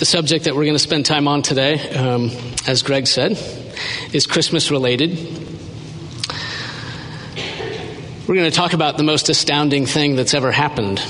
The 0.00 0.06
subject 0.06 0.46
that 0.46 0.56
we're 0.56 0.64
going 0.64 0.72
to 0.72 0.78
spend 0.78 1.04
time 1.04 1.28
on 1.28 1.42
today, 1.42 1.78
um, 1.90 2.30
as 2.66 2.82
Greg 2.82 3.06
said, 3.06 3.32
is 4.14 4.26
Christmas 4.26 4.70
related. 4.70 5.10
We're 8.26 8.34
going 8.34 8.50
to 8.50 8.56
talk 8.56 8.72
about 8.72 8.96
the 8.96 9.02
most 9.02 9.28
astounding 9.28 9.84
thing 9.84 10.16
that's 10.16 10.32
ever 10.32 10.52
happened. 10.52 11.00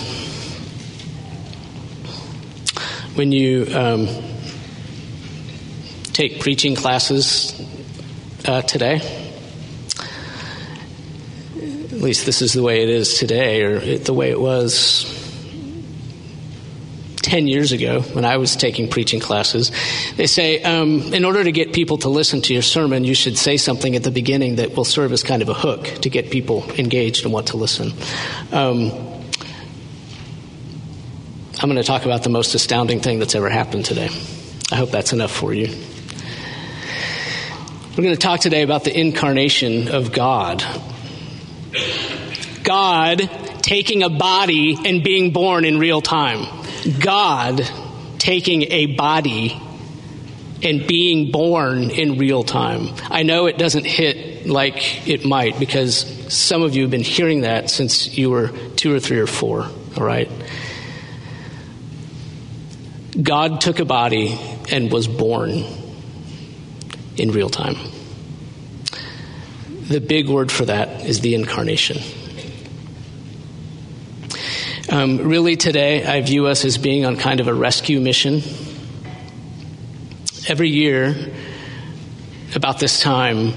When 3.15 3.31
you 3.31 3.69
um, 3.73 4.09
take 6.13 6.41
preaching 6.41 6.75
classes 6.75 7.55
uh, 8.45 8.63
today, 8.63 8.97
at 11.55 11.93
least 11.93 12.27
this 12.27 12.43
is 12.43 12.55
the 12.55 12.63
way 12.65 12.83
it 12.83 12.89
is 12.89 13.19
today, 13.21 13.63
or 13.63 13.99
the 13.99 14.13
way 14.13 14.31
it 14.33 14.41
was 14.41 15.20
10 17.23 17.47
years 17.47 17.73
ago 17.73 18.01
when 18.01 18.25
I 18.25 18.39
was 18.39 18.57
taking 18.57 18.89
preaching 18.89 19.21
classes. 19.21 19.71
They 20.17 20.27
say, 20.27 20.63
um, 20.63 21.13
in 21.13 21.25
order 21.25 21.45
to 21.45 21.53
get 21.53 21.73
people 21.73 21.99
to 21.99 22.09
listen 22.09 22.41
to 22.43 22.53
your 22.53 22.63
sermon, 22.63 23.05
you 23.05 23.15
should 23.15 23.37
say 23.37 23.57
something 23.57 23.95
at 23.95 24.03
the 24.03 24.11
beginning 24.11 24.57
that 24.57 24.75
will 24.77 24.85
serve 24.85 25.13
as 25.13 25.23
kind 25.23 25.43
of 25.43 25.49
a 25.49 25.55
hook 25.55 25.85
to 26.03 26.11
get 26.11 26.31
people 26.31 26.65
engaged 26.73 27.25
and 27.25 27.33
want 27.33 27.49
to 27.49 27.57
listen. 27.57 27.93
Um, 28.53 28.91
I'm 31.63 31.69
going 31.69 31.77
to 31.77 31.87
talk 31.87 32.07
about 32.07 32.23
the 32.23 32.31
most 32.31 32.55
astounding 32.55 33.01
thing 33.01 33.19
that's 33.19 33.35
ever 33.35 33.51
happened 33.51 33.85
today. 33.85 34.09
I 34.73 34.77
hope 34.77 34.91
that's 34.91 35.13
enough 35.13 35.31
for 35.31 35.53
you. 35.53 35.67
We're 37.91 38.05
going 38.05 38.15
to 38.15 38.21
talk 38.21 38.41
today 38.41 38.63
about 38.63 38.85
the 38.85 38.99
incarnation 38.99 39.89
of 39.89 40.11
God. 40.11 40.65
God 42.63 43.29
taking 43.61 44.03
a 44.03 44.09
body 44.09 44.79
and 44.87 45.05
being 45.05 45.33
born 45.33 45.67
in 45.67 45.79
real 45.79 46.01
time. 46.01 46.60
God 47.01 47.69
taking 48.19 48.63
a 48.63 48.87
body 48.87 49.61
and 50.63 50.87
being 50.87 51.33
born 51.33 51.91
in 51.91 52.19
real 52.19 52.45
time. 52.45 52.95
I 53.11 53.23
know 53.23 53.47
it 53.47 53.57
doesn't 53.57 53.87
hit 53.87 54.47
like 54.47 55.09
it 55.09 55.25
might 55.25 55.59
because 55.59 56.33
some 56.33 56.63
of 56.63 56.75
you 56.75 56.83
have 56.83 56.91
been 56.91 57.03
hearing 57.03 57.43
that 57.43 57.71
since 57.71 58.17
you 58.17 58.31
were 58.31 58.49
two 58.77 58.95
or 58.95 59.01
three 59.01 59.19
or 59.19 59.27
four, 59.27 59.63
all 59.97 60.05
right? 60.05 60.31
God 63.21 63.61
took 63.61 63.81
a 63.81 63.85
body 63.85 64.39
and 64.71 64.93
was 64.93 65.09
born 65.09 65.65
in 67.17 67.33
real 67.33 67.51
time. 67.51 67.77
The 69.89 70.01
big 70.01 70.29
word 70.29 70.53
for 70.53 70.67
that 70.67 71.05
is 71.05 71.21
the 71.21 71.35
incarnation. 71.35 71.99
Um, 74.93 75.19
really, 75.19 75.55
today, 75.55 76.05
I 76.05 76.21
view 76.21 76.49
us 76.49 76.65
as 76.65 76.77
being 76.77 77.05
on 77.05 77.15
kind 77.15 77.39
of 77.39 77.47
a 77.47 77.55
rescue 77.55 78.01
mission. 78.01 78.43
Every 80.49 80.69
year, 80.69 81.15
about 82.57 82.81
this 82.81 82.99
time, 82.99 83.53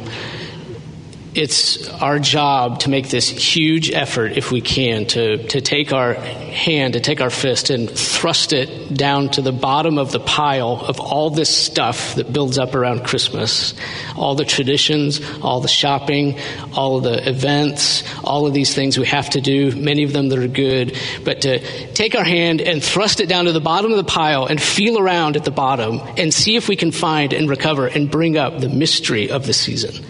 it's 1.35 1.89
our 1.89 2.19
job 2.19 2.79
to 2.79 2.89
make 2.89 3.09
this 3.09 3.29
huge 3.29 3.91
effort, 3.91 4.33
if 4.33 4.51
we 4.51 4.61
can, 4.61 5.05
to, 5.07 5.37
to 5.47 5.61
take 5.61 5.91
our 5.91 6.13
hand, 6.13 6.93
to 6.93 6.99
take 6.99 7.21
our 7.21 7.29
fist 7.29 7.69
and 7.69 7.89
thrust 7.89 8.53
it 8.53 8.93
down 8.93 9.29
to 9.29 9.41
the 9.41 9.51
bottom 9.51 9.97
of 9.97 10.11
the 10.11 10.19
pile 10.19 10.79
of 10.85 10.99
all 10.99 11.29
this 11.29 11.49
stuff 11.49 12.15
that 12.15 12.31
builds 12.31 12.57
up 12.59 12.75
around 12.75 13.03
Christmas. 13.03 13.73
All 14.15 14.35
the 14.35 14.45
traditions, 14.45 15.21
all 15.41 15.61
the 15.61 15.67
shopping, 15.67 16.39
all 16.73 16.97
of 16.97 17.03
the 17.03 17.27
events, 17.27 18.03
all 18.23 18.45
of 18.45 18.53
these 18.53 18.73
things 18.73 18.97
we 18.97 19.07
have 19.07 19.31
to 19.31 19.41
do, 19.41 19.71
many 19.75 20.03
of 20.03 20.13
them 20.13 20.29
that 20.29 20.39
are 20.39 20.47
good, 20.47 20.97
but 21.23 21.41
to 21.41 21.59
take 21.93 22.15
our 22.15 22.23
hand 22.23 22.61
and 22.61 22.83
thrust 22.83 23.19
it 23.19 23.27
down 23.27 23.45
to 23.45 23.51
the 23.51 23.61
bottom 23.61 23.91
of 23.91 23.97
the 23.97 24.03
pile 24.03 24.45
and 24.45 24.61
feel 24.61 24.99
around 24.99 25.35
at 25.35 25.45
the 25.45 25.51
bottom 25.51 25.99
and 26.17 26.33
see 26.33 26.55
if 26.55 26.69
we 26.69 26.75
can 26.75 26.91
find 26.91 27.33
and 27.33 27.49
recover 27.49 27.87
and 27.87 28.11
bring 28.11 28.37
up 28.37 28.59
the 28.59 28.69
mystery 28.69 29.29
of 29.31 29.45
the 29.45 29.53
season. 29.53 30.05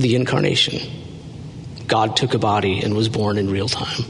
The 0.00 0.16
incarnation. 0.16 0.80
God 1.86 2.16
took 2.16 2.34
a 2.34 2.38
body 2.38 2.80
and 2.80 2.94
was 2.94 3.08
born 3.08 3.38
in 3.38 3.50
real 3.50 3.68
time. 3.68 4.04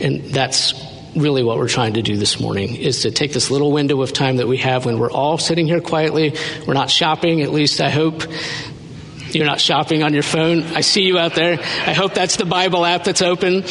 And 0.00 0.24
that's 0.26 0.74
really 1.16 1.42
what 1.42 1.56
we're 1.56 1.68
trying 1.68 1.94
to 1.94 2.02
do 2.02 2.16
this 2.16 2.38
morning 2.40 2.76
is 2.76 3.02
to 3.02 3.10
take 3.10 3.32
this 3.32 3.50
little 3.50 3.72
window 3.72 4.00
of 4.02 4.12
time 4.12 4.36
that 4.36 4.46
we 4.46 4.58
have 4.58 4.86
when 4.86 4.98
we're 4.98 5.10
all 5.10 5.38
sitting 5.38 5.66
here 5.66 5.80
quietly. 5.80 6.36
We're 6.66 6.74
not 6.74 6.90
shopping, 6.90 7.42
at 7.42 7.50
least 7.50 7.80
I 7.80 7.90
hope. 7.90 8.22
You're 9.30 9.46
not 9.46 9.60
shopping 9.60 10.02
on 10.02 10.14
your 10.14 10.22
phone. 10.22 10.62
I 10.62 10.80
see 10.80 11.02
you 11.02 11.18
out 11.18 11.34
there. 11.34 11.58
I 11.58 11.92
hope 11.92 12.14
that's 12.14 12.36
the 12.36 12.46
Bible 12.46 12.84
app 12.84 13.04
that's 13.04 13.22
open. 13.22 13.64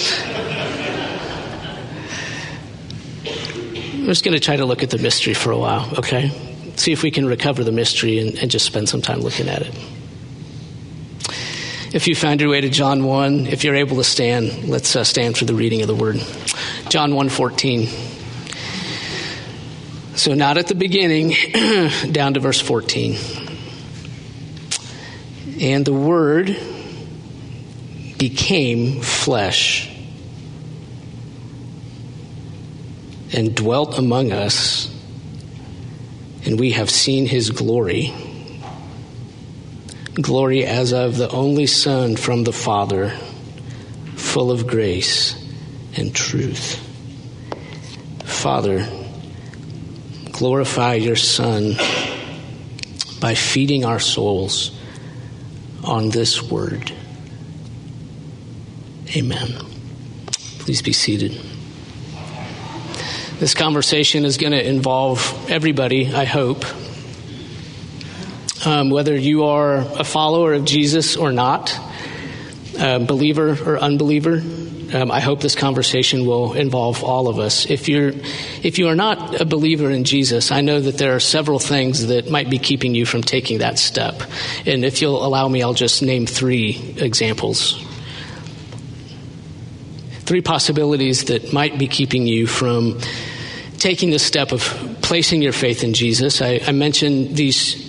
I'm 3.94 4.06
just 4.06 4.24
going 4.24 4.36
to 4.36 4.40
try 4.40 4.56
to 4.56 4.66
look 4.66 4.84
at 4.84 4.90
the 4.90 5.00
mystery 5.00 5.34
for 5.34 5.52
a 5.52 5.58
while, 5.58 5.90
okay? 5.98 6.32
See 6.76 6.92
if 6.92 7.04
we 7.04 7.12
can 7.12 7.26
recover 7.26 7.64
the 7.64 7.72
mystery 7.72 8.20
and, 8.20 8.38
and 8.38 8.52
just 8.52 8.66
spend 8.66 8.88
some 8.88 9.02
time 9.02 9.20
looking 9.20 9.50
at 9.50 9.64
it. 9.64 9.74
If 11.94 12.10
you 12.10 12.16
found 12.16 12.42
your 12.42 12.50
way 12.50 12.60
to 12.60 12.70
John 12.70 13.06
1, 13.06 13.48
if 13.48 13.64
you're 13.64 13.76
able 13.76 13.96
to 13.96 14.04
stand, 14.04 14.68
let's 14.68 14.94
uh, 14.94 15.06
stand 15.06 15.38
for 15.38 15.46
the 15.46 15.54
reading 15.54 15.82
of 15.82 15.88
the 15.88 15.96
word. 15.96 16.18
John 16.90 17.14
1:14. 17.14 17.88
So 20.18 20.34
not 20.34 20.58
at 20.58 20.68
the 20.68 20.76
beginning, 20.76 21.34
down 22.12 22.34
to 22.34 22.42
verse 22.42 22.60
14. 22.60 23.16
And 25.62 25.86
the 25.86 25.94
word 25.94 26.58
became 28.18 29.00
flesh 29.02 29.90
and 33.32 33.56
dwelt 33.56 33.98
among 33.98 34.34
us, 34.34 34.94
and 36.44 36.60
we 36.60 36.72
have 36.72 36.90
seen 36.90 37.26
his 37.26 37.52
glory 37.52 38.14
glory 40.22 40.66
as 40.66 40.94
of 40.94 41.18
the 41.18 41.30
only 41.30 41.68
Son 41.68 42.16
from 42.16 42.44
the 42.44 42.52
Father, 42.52 43.10
full 44.16 44.52
of 44.52 44.68
grace 44.68 45.36
and 45.96 46.14
truth. 46.16 46.84
Father, 48.24 48.88
glorify 50.32 50.96
your 50.96 51.16
Son 51.16 51.74
by 53.20 53.36
feeding 53.36 53.86
our 53.86 54.00
souls 54.00 54.72
on 55.84 56.10
this 56.10 56.42
word. 56.42 56.92
Amen. 59.16 59.54
Please 60.60 60.82
be 60.82 60.94
seated. 60.94 61.40
This 63.40 63.54
conversation 63.54 64.26
is 64.26 64.38
going 64.38 64.52
to 64.52 64.68
involve 64.68 65.50
everybody, 65.50 66.14
I 66.14 66.26
hope 66.26 66.66
um, 68.66 68.90
whether 68.90 69.16
you 69.16 69.46
are 69.46 69.78
a 69.78 70.04
follower 70.04 70.54
of 70.54 70.66
Jesus 70.66 71.16
or 71.16 71.32
not, 71.32 71.78
believer 72.78 73.58
or 73.66 73.78
unbeliever. 73.80 74.42
Um, 74.94 75.12
I 75.12 75.20
hope 75.20 75.42
this 75.42 75.56
conversation 75.56 76.26
will 76.26 76.54
involve 76.54 77.04
all 77.04 77.28
of 77.28 77.40
us. 77.40 77.70
If 77.70 77.90
you're, 77.90 78.14
if 78.64 78.80
you 78.80 78.88
are 78.88 78.96
not 78.96 79.42
a 79.42 79.46
believer 79.46 79.92
in 79.92 80.06
Jesus, 80.06 80.50
I 80.50 80.62
know 80.62 80.80
that 80.80 80.98
there 80.98 81.14
are 81.14 81.20
several 81.20 81.60
things 81.60 82.08
that 82.08 82.30
might 82.30 82.50
be 82.50 82.58
keeping 82.58 82.96
you 82.96 83.06
from 83.06 83.22
taking 83.22 83.58
that 83.58 83.80
step. 83.80 84.22
And 84.66 84.86
if 84.86 85.02
you'll 85.02 85.26
allow 85.26 85.48
me, 85.50 85.62
I'll 85.62 85.74
just 85.74 86.02
name 86.02 86.26
three 86.26 86.96
examples. 86.98 87.84
Three 90.22 90.42
possibilities 90.42 91.26
that 91.26 91.52
might 91.52 91.78
be 91.78 91.88
keeping 91.88 92.26
you 92.26 92.48
from 92.48 93.00
taking 93.80 94.12
the 94.12 94.20
step 94.20 94.54
of 94.54 94.62
placing 95.02 95.42
your 95.42 95.54
faith 95.54 95.84
in 95.84 95.94
Jesus. 95.94 96.42
I, 96.42 96.62
I 96.66 96.72
mentioned 96.72 97.36
these 97.36 97.87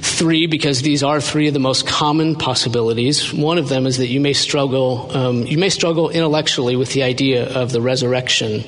three 0.00 0.46
because 0.46 0.82
these 0.82 1.02
are 1.02 1.20
three 1.20 1.48
of 1.48 1.54
the 1.54 1.60
most 1.60 1.86
common 1.86 2.34
possibilities. 2.34 3.32
One 3.32 3.58
of 3.58 3.68
them 3.68 3.86
is 3.86 3.98
that 3.98 4.08
you 4.08 4.20
may 4.20 4.32
struggle, 4.32 5.14
um, 5.16 5.46
you 5.46 5.58
may 5.58 5.68
struggle 5.68 6.10
intellectually 6.10 6.76
with 6.76 6.92
the 6.92 7.02
idea 7.02 7.46
of 7.48 7.72
the 7.72 7.80
resurrection 7.80 8.64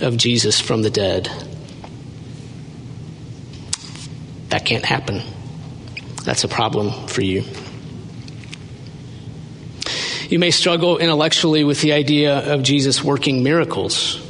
of 0.00 0.16
Jesus 0.16 0.60
from 0.60 0.82
the 0.82 0.90
dead. 0.90 1.30
That 4.50 4.64
can't 4.64 4.84
happen. 4.84 5.22
That's 6.24 6.44
a 6.44 6.48
problem 6.48 7.08
for 7.08 7.22
you. 7.22 7.44
You 10.28 10.38
may 10.38 10.50
struggle 10.50 10.98
intellectually 10.98 11.64
with 11.64 11.80
the 11.80 11.92
idea 11.92 12.52
of 12.52 12.62
Jesus 12.62 13.04
working 13.04 13.42
miracles. 13.42 14.20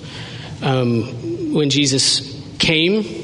Um, 0.60 1.52
when 1.54 1.70
Jesus 1.70 2.34
came, 2.58 3.23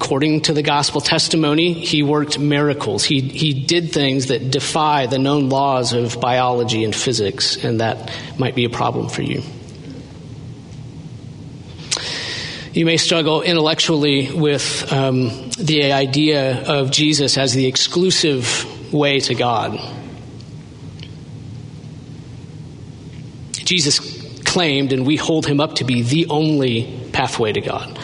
according 0.00 0.40
to 0.40 0.54
the 0.54 0.62
gospel 0.62 1.02
testimony, 1.02 1.74
he 1.74 2.02
worked 2.02 2.38
miracles. 2.38 3.04
He, 3.04 3.20
he 3.20 3.52
did 3.52 3.92
things 3.92 4.28
that 4.28 4.50
defy 4.50 5.04
the 5.04 5.18
known 5.18 5.50
laws 5.50 5.92
of 5.92 6.18
biology 6.18 6.84
and 6.84 6.96
physics, 6.96 7.62
and 7.62 7.80
that 7.80 8.10
might 8.38 8.54
be 8.54 8.64
a 8.64 8.70
problem 8.70 9.10
for 9.10 9.20
you. 9.20 9.42
You 12.72 12.86
may 12.86 12.96
struggle 12.96 13.42
intellectually 13.42 14.32
with 14.32 14.90
um, 14.90 15.50
the 15.58 15.92
idea 15.92 16.64
of 16.64 16.90
Jesus 16.90 17.36
as 17.36 17.52
the 17.52 17.66
exclusive 17.66 18.92
way 18.94 19.20
to 19.20 19.34
God. 19.34 19.78
Jesus 23.52 24.00
claimed, 24.44 24.94
and 24.94 25.06
we 25.06 25.16
hold 25.16 25.44
him 25.44 25.60
up 25.60 25.74
to 25.74 25.84
be 25.84 26.00
the 26.00 26.26
only 26.28 27.10
pathway 27.12 27.52
to 27.52 27.60
God. 27.60 27.98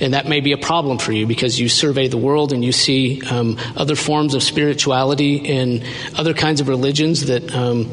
And 0.00 0.14
that 0.14 0.26
may 0.26 0.40
be 0.40 0.52
a 0.52 0.58
problem 0.58 0.98
for 0.98 1.12
you 1.12 1.26
because 1.26 1.58
you 1.58 1.68
survey 1.68 2.08
the 2.08 2.18
world 2.18 2.52
and 2.52 2.64
you 2.64 2.72
see 2.72 3.22
um, 3.22 3.56
other 3.76 3.96
forms 3.96 4.34
of 4.34 4.42
spirituality 4.42 5.48
and 5.48 5.84
other 6.16 6.34
kinds 6.34 6.60
of 6.60 6.68
religions 6.68 7.26
that 7.26 7.54
um, 7.54 7.90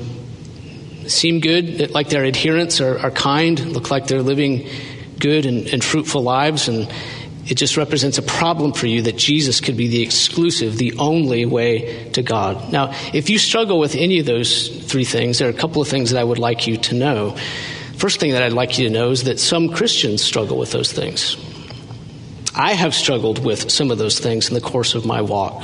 seem 1.08 1.40
good, 1.40 1.80
that 1.80 1.92
like 1.92 2.10
their 2.10 2.26
adherents 2.26 2.82
are, 2.82 3.00
are 3.00 3.12
kind, 3.12 3.60
look 3.74 3.92
like 3.92 4.08
they're 4.08 4.22
living 4.22 4.68
good 5.20 5.46
and, 5.46 5.68
and 5.68 5.84
fruitful 5.84 6.22
lives. 6.24 6.68
And 6.68 6.92
it 7.46 7.56
just 7.56 7.78
represents 7.78 8.18
a 8.18 8.22
problem 8.22 8.74
for 8.74 8.88
you 8.88 9.04
that 9.04 9.18
Jesus 9.18 9.62
could 9.62 9.78
be 9.78 9.88
the 9.88 10.02
exclusive, 10.02 10.78
the 10.78 10.94
only 10.98 11.46
way 11.46 12.10
to 12.12 12.22
God. 12.22 12.72
Now, 12.72 12.94
if 13.14 13.30
you 13.30 13.38
struggle 13.38 13.80
with 13.80 13.96
any 13.96 14.20
of 14.20 14.26
those 14.26 14.68
three 14.86 15.04
things, 15.04 15.40
there 15.40 15.48
are 15.48 15.52
a 15.52 15.58
couple 15.58 15.82
of 15.82 15.88
things 15.88 16.12
that 16.12 16.20
I 16.20 16.24
would 16.24 16.40
like 16.40 16.68
you 16.68 16.78
to 16.78 16.96
know. 16.96 17.36
First 17.98 18.20
thing 18.20 18.32
that 18.32 18.42
I'd 18.42 18.54
like 18.54 18.80
you 18.80 18.88
to 18.88 18.94
know 18.94 19.12
is 19.12 19.26
that 19.26 19.40
some 19.40 19.70
Christians 19.70 20.24
struggle 20.24 20.58
with 20.58 20.72
those 20.72 20.92
things. 20.92 21.36
I 22.56 22.74
have 22.74 22.94
struggled 22.94 23.44
with 23.44 23.72
some 23.72 23.92
of 23.92 23.98
those 23.98 24.20
things 24.20 24.50
in 24.50 24.54
the 24.54 24.62
course 24.62 24.96
of 24.96 25.06
my 25.06 25.22
walk. 25.22 25.64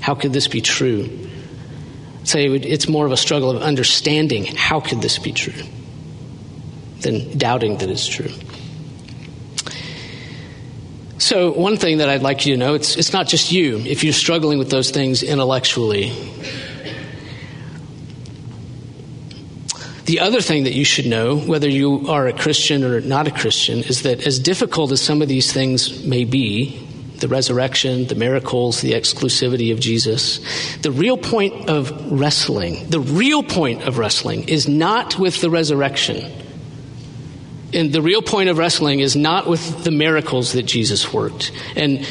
How 0.00 0.14
could 0.14 0.32
this 0.32 0.48
be 0.48 0.60
true? 0.60 1.28
Say 2.24 2.46
it's 2.46 2.88
more 2.88 3.06
of 3.06 3.12
a 3.12 3.16
struggle 3.16 3.50
of 3.50 3.62
understanding 3.62 4.44
how 4.44 4.80
could 4.80 5.00
this 5.00 5.18
be 5.18 5.32
true 5.32 5.62
than 7.00 7.36
doubting 7.38 7.78
that 7.78 7.90
it's 7.90 8.06
true. 8.06 8.30
So, 11.18 11.52
one 11.52 11.76
thing 11.76 11.98
that 11.98 12.08
I'd 12.08 12.22
like 12.22 12.44
you 12.44 12.54
to 12.54 12.58
know 12.58 12.74
it's, 12.74 12.96
it's 12.96 13.12
not 13.12 13.28
just 13.28 13.52
you. 13.52 13.78
If 13.78 14.04
you're 14.04 14.12
struggling 14.12 14.58
with 14.58 14.70
those 14.70 14.90
things 14.90 15.22
intellectually, 15.22 16.12
The 20.04 20.20
other 20.20 20.42
thing 20.42 20.64
that 20.64 20.74
you 20.74 20.84
should 20.84 21.06
know, 21.06 21.38
whether 21.38 21.68
you 21.68 22.08
are 22.08 22.26
a 22.26 22.32
Christian 22.32 22.84
or 22.84 23.00
not 23.00 23.26
a 23.26 23.30
Christian, 23.30 23.78
is 23.78 24.02
that 24.02 24.26
as 24.26 24.38
difficult 24.38 24.92
as 24.92 25.00
some 25.00 25.22
of 25.22 25.28
these 25.28 25.50
things 25.52 26.04
may 26.04 26.24
be, 26.24 26.78
the 27.20 27.28
resurrection, 27.28 28.06
the 28.06 28.14
miracles, 28.14 28.82
the 28.82 28.92
exclusivity 28.92 29.72
of 29.72 29.80
Jesus, 29.80 30.40
the 30.82 30.90
real 30.90 31.16
point 31.16 31.70
of 31.70 32.12
wrestling, 32.12 32.86
the 32.90 33.00
real 33.00 33.42
point 33.42 33.82
of 33.82 33.96
wrestling 33.96 34.48
is 34.48 34.68
not 34.68 35.18
with 35.18 35.40
the 35.40 35.48
resurrection. 35.48 36.30
And 37.72 37.92
the 37.92 38.02
real 38.02 38.20
point 38.20 38.50
of 38.50 38.58
wrestling 38.58 39.00
is 39.00 39.16
not 39.16 39.48
with 39.48 39.84
the 39.84 39.90
miracles 39.90 40.52
that 40.52 40.64
Jesus 40.64 41.12
worked. 41.12 41.50
And 41.76 42.06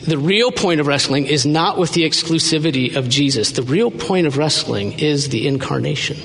the 0.00 0.18
real 0.18 0.50
point 0.50 0.80
of 0.80 0.86
wrestling 0.86 1.26
is 1.26 1.44
not 1.44 1.76
with 1.76 1.92
the 1.92 2.02
exclusivity 2.02 2.96
of 2.96 3.08
Jesus. 3.08 3.52
The 3.52 3.62
real 3.62 3.90
point 3.90 4.26
of 4.26 4.38
wrestling 4.38 4.98
is 4.98 5.28
the 5.28 5.46
incarnation. 5.46 6.16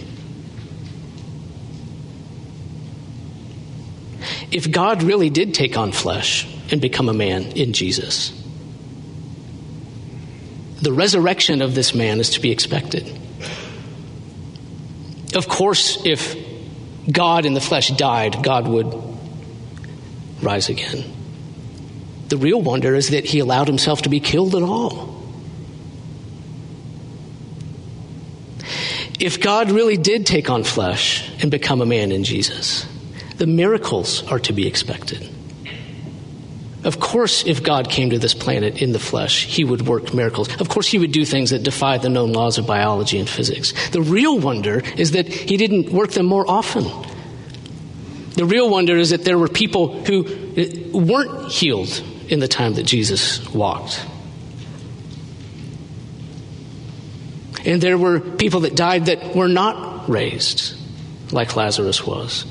If 4.53 4.69
God 4.69 5.01
really 5.01 5.31
did 5.31 5.55
take 5.55 5.77
on 5.77 5.91
flesh 5.91 6.47
and 6.71 6.79
become 6.79 7.09
a 7.09 7.13
man 7.13 7.43
in 7.53 7.73
Jesus, 7.73 8.31
the 10.79 10.93
resurrection 10.93 11.63
of 11.63 11.73
this 11.73 11.95
man 11.95 12.19
is 12.19 12.31
to 12.31 12.39
be 12.39 12.51
expected. 12.51 13.07
Of 15.33 15.47
course, 15.47 16.05
if 16.05 16.35
God 17.11 17.47
in 17.47 17.55
the 17.55 17.61
flesh 17.61 17.89
died, 17.89 18.43
God 18.43 18.67
would 18.67 18.93
rise 20.43 20.69
again. 20.69 21.03
The 22.27 22.37
real 22.37 22.61
wonder 22.61 22.93
is 22.93 23.09
that 23.09 23.25
he 23.25 23.39
allowed 23.39 23.67
himself 23.67 24.03
to 24.03 24.09
be 24.09 24.19
killed 24.19 24.53
at 24.55 24.61
all. 24.61 25.23
If 29.19 29.41
God 29.41 29.71
really 29.71 29.97
did 29.97 30.27
take 30.27 30.51
on 30.51 30.63
flesh 30.63 31.27
and 31.41 31.49
become 31.49 31.81
a 31.81 31.85
man 31.85 32.11
in 32.11 32.23
Jesus, 32.23 32.85
the 33.37 33.47
miracles 33.47 34.25
are 34.31 34.39
to 34.39 34.53
be 34.53 34.67
expected. 34.67 35.29
Of 36.83 36.99
course, 36.99 37.45
if 37.45 37.63
God 37.63 37.89
came 37.89 38.09
to 38.09 38.19
this 38.19 38.33
planet 38.33 38.81
in 38.81 38.91
the 38.91 38.99
flesh, 38.99 39.45
he 39.45 39.63
would 39.63 39.87
work 39.87 40.13
miracles. 40.13 40.49
Of 40.59 40.67
course, 40.67 40.87
he 40.87 40.99
would 40.99 41.13
do 41.13 41.23
things 41.23 41.51
that 41.51 41.63
defy 41.63 41.97
the 41.97 42.09
known 42.09 42.33
laws 42.33 42.57
of 42.57 42.67
biology 42.67 43.19
and 43.19 43.29
physics. 43.29 43.73
The 43.91 44.01
real 44.01 44.37
wonder 44.37 44.81
is 44.97 45.11
that 45.11 45.27
he 45.27 45.55
didn't 45.55 45.93
work 45.93 46.11
them 46.11 46.25
more 46.25 46.49
often. 46.49 46.83
The 48.35 48.45
real 48.45 48.69
wonder 48.69 48.97
is 48.97 49.11
that 49.11 49.23
there 49.23 49.37
were 49.37 49.47
people 49.47 50.03
who 50.03 50.25
eh, 50.57 50.89
weren't 50.91 51.51
healed 51.51 52.03
in 52.27 52.39
the 52.39 52.47
time 52.49 52.73
that 52.73 52.83
Jesus 52.83 53.47
walked. 53.53 54.05
And 57.65 57.81
there 57.81 57.97
were 57.97 58.19
people 58.19 58.61
that 58.61 58.75
died 58.75 59.05
that 59.05 59.33
were 59.33 59.47
not 59.47 60.09
raised, 60.09 60.75
like 61.31 61.55
Lazarus 61.55 62.05
was. 62.05 62.45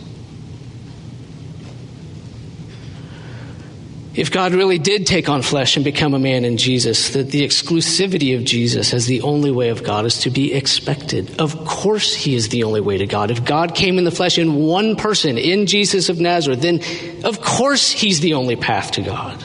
If 4.14 4.30
God 4.30 4.52
really 4.52 4.78
did 4.78 5.06
take 5.06 5.30
on 5.30 5.40
flesh 5.40 5.76
and 5.76 5.84
become 5.84 6.12
a 6.12 6.18
man 6.18 6.44
in 6.44 6.58
Jesus, 6.58 7.10
that 7.10 7.30
the 7.30 7.46
exclusivity 7.46 8.36
of 8.36 8.44
Jesus 8.44 8.92
as 8.92 9.06
the 9.06 9.22
only 9.22 9.50
way 9.50 9.70
of 9.70 9.82
God 9.82 10.04
is 10.04 10.20
to 10.20 10.30
be 10.30 10.52
expected. 10.52 11.40
Of 11.40 11.64
course, 11.64 12.14
he 12.14 12.34
is 12.34 12.50
the 12.50 12.64
only 12.64 12.82
way 12.82 12.98
to 12.98 13.06
God. 13.06 13.30
If 13.30 13.44
God 13.44 13.74
came 13.74 13.96
in 13.96 14.04
the 14.04 14.10
flesh 14.10 14.36
in 14.36 14.56
one 14.56 14.96
person, 14.96 15.38
in 15.38 15.66
Jesus 15.66 16.10
of 16.10 16.20
Nazareth, 16.20 16.60
then 16.60 16.82
of 17.24 17.40
course 17.40 17.90
he's 17.90 18.20
the 18.20 18.34
only 18.34 18.56
path 18.56 18.92
to 18.92 19.02
God. 19.02 19.42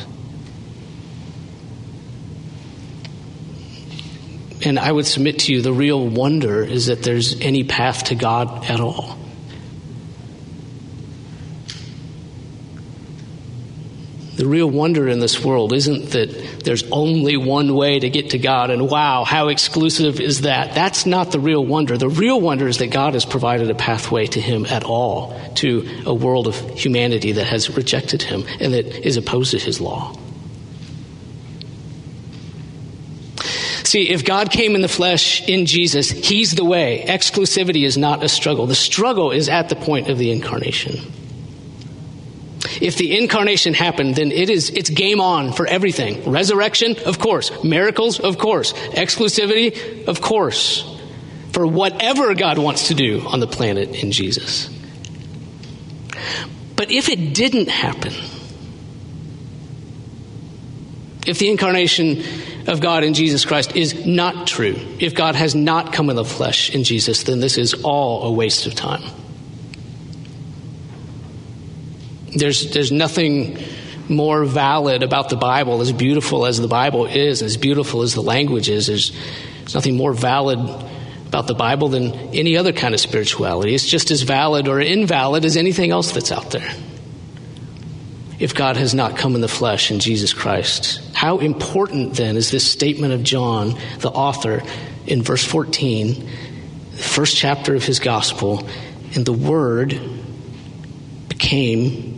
And 4.66 4.78
I 4.78 4.92
would 4.92 5.06
submit 5.06 5.40
to 5.40 5.54
you 5.54 5.62
the 5.62 5.72
real 5.72 6.06
wonder 6.06 6.62
is 6.62 6.88
that 6.88 7.04
there's 7.04 7.40
any 7.40 7.64
path 7.64 8.06
to 8.06 8.16
God 8.16 8.66
at 8.66 8.82
all. 8.82 9.17
The 14.38 14.46
real 14.46 14.70
wonder 14.70 15.08
in 15.08 15.20
this 15.20 15.44
world 15.44 15.74
isn't 15.74 16.12
that 16.12 16.30
there's 16.64 16.84
only 16.92 17.38
one 17.38 17.74
way 17.74 17.98
to 17.98 18.08
get 18.08 18.30
to 18.30 18.38
God 18.38 18.70
and 18.70 18.88
wow, 18.88 19.24
how 19.24 19.48
exclusive 19.48 20.20
is 20.20 20.42
that? 20.42 20.76
That's 20.76 21.08
not 21.08 21.32
the 21.32 21.40
real 21.40 21.66
wonder. 21.66 21.98
The 21.98 22.08
real 22.08 22.40
wonder 22.40 22.68
is 22.68 22.78
that 22.78 22.92
God 22.92 23.16
has 23.16 23.26
provided 23.26 23.72
a 23.72 23.76
pathway 23.76 24.28
to 24.28 24.40
Him 24.40 24.68
at 24.68 24.84
all, 24.84 25.36
to 25.56 26.04
a 26.06 26.14
world 26.14 26.46
of 26.46 26.56
humanity 26.70 27.32
that 27.32 27.48
has 27.48 27.76
rejected 27.76 28.22
Him 28.22 28.46
and 28.60 28.76
that 28.76 28.86
is 29.08 29.18
opposed 29.18 29.52
to 29.52 29.58
His 29.58 29.82
law. 29.82 30.16
See, 33.84 34.10
if 34.10 34.24
God 34.24 34.52
came 34.52 34.76
in 34.76 34.82
the 34.82 34.88
flesh 34.88 35.50
in 35.50 35.66
Jesus, 35.66 36.12
He's 36.12 36.52
the 36.52 36.66
way. 36.66 37.04
Exclusivity 37.08 37.86
is 37.86 37.98
not 37.98 38.24
a 38.24 38.30
struggle. 38.30 38.68
The 38.68 38.76
struggle 38.76 39.32
is 39.32 39.50
at 39.50 39.70
the 39.70 39.76
point 39.76 40.10
of 40.10 40.20
the 40.20 40.30
incarnation. 40.30 41.12
If 42.82 42.98
the 42.98 43.18
incarnation 43.18 43.74
happened, 43.74 44.16
then 44.16 44.32
it 44.32 44.50
is, 44.50 44.70
it's 44.70 44.90
game 44.90 45.20
on 45.20 45.54
for 45.54 45.66
everything. 45.66 46.30
Resurrection, 46.30 46.96
of 47.06 47.20
course. 47.20 47.52
Miracles, 47.64 48.20
of 48.20 48.38
course. 48.38 48.74
Exclusivity, 48.74 50.08
of 50.08 50.22
course. 50.22 50.84
For 51.54 51.66
whatever 51.66 52.34
God 52.36 52.58
wants 52.58 52.90
to 52.90 52.94
do 52.94 53.22
on 53.28 53.40
the 53.40 53.48
planet 53.48 54.04
in 54.04 54.12
Jesus. 54.12 54.70
But 56.76 56.92
if 56.92 57.10
it 57.10 57.34
didn't 57.34 57.70
happen, 57.70 58.14
if 61.26 61.40
the 61.40 61.50
incarnation 61.50 62.24
of 62.68 62.80
God 62.80 63.04
in 63.04 63.14
Jesus 63.14 63.46
Christ 63.46 63.76
is 63.76 64.06
not 64.06 64.48
true, 64.48 64.76
if 65.00 65.16
God 65.16 65.36
has 65.36 65.56
not 65.56 65.94
come 65.94 66.10
in 66.10 66.16
the 66.16 66.26
flesh 66.26 66.70
in 66.74 66.84
Jesus, 66.84 67.24
then 67.24 67.40
this 67.40 67.58
is 67.58 67.74
all 67.84 68.24
a 68.24 68.32
waste 68.32 68.68
of 68.68 68.76
time. 68.76 69.04
There's, 72.36 72.72
there's 72.72 72.92
nothing 72.92 73.58
more 74.10 74.46
valid 74.46 75.04
about 75.04 75.30
the 75.30 75.36
Bible, 75.36 75.82
as 75.82 75.92
beautiful 75.92 76.46
as 76.46 76.60
the 76.60 76.68
Bible 76.68 77.06
is, 77.06 77.42
as 77.42 77.58
beautiful 77.58 78.02
as 78.02 78.14
the 78.14 78.22
language 78.22 78.70
is. 78.70 78.88
There's, 78.88 79.12
there's 79.60 79.76
nothing 79.76 79.98
more 79.98 80.14
valid 80.14 80.60
about 81.28 81.48
the 81.48 81.54
Bible 81.54 81.90
than 81.90 82.14
any 82.34 82.56
other 82.58 82.72
kind 82.72 82.94
of 82.94 83.00
spirituality. 83.00 83.76
It's 83.76 83.86
just 83.86 84.12
as 84.12 84.22
valid 84.22 84.68
or 84.68 84.80
invalid 84.80 85.44
as 85.44 85.58
anything 85.58 85.92
else 85.92 86.12
that's 86.12 86.32
out 86.32 86.52
there. 86.52 86.70
If 88.40 88.54
God 88.54 88.78
has 88.78 88.94
not 88.94 89.18
come 89.18 89.36
in 89.36 89.42
the 89.42 89.48
flesh 89.48 89.92
in 89.92 90.00
Jesus 90.00 90.32
Christ, 90.32 91.02
how 91.14 91.40
important 91.40 92.14
then 92.14 92.38
is 92.38 92.52
this 92.52 92.70
statement 92.70 93.14
of 93.14 93.24
John, 93.24 93.78
the 94.00 94.10
author, 94.10 94.64
in 95.08 95.24
verse 95.24 95.44
14, 95.44 96.30
the 96.92 96.98
first 96.98 97.36
chapter 97.36 97.76
of 97.76 97.84
his 97.84 98.00
gospel, 98.00 98.68
and 99.16 99.26
the 99.26 99.34
Word 99.34 100.00
became 101.28 102.17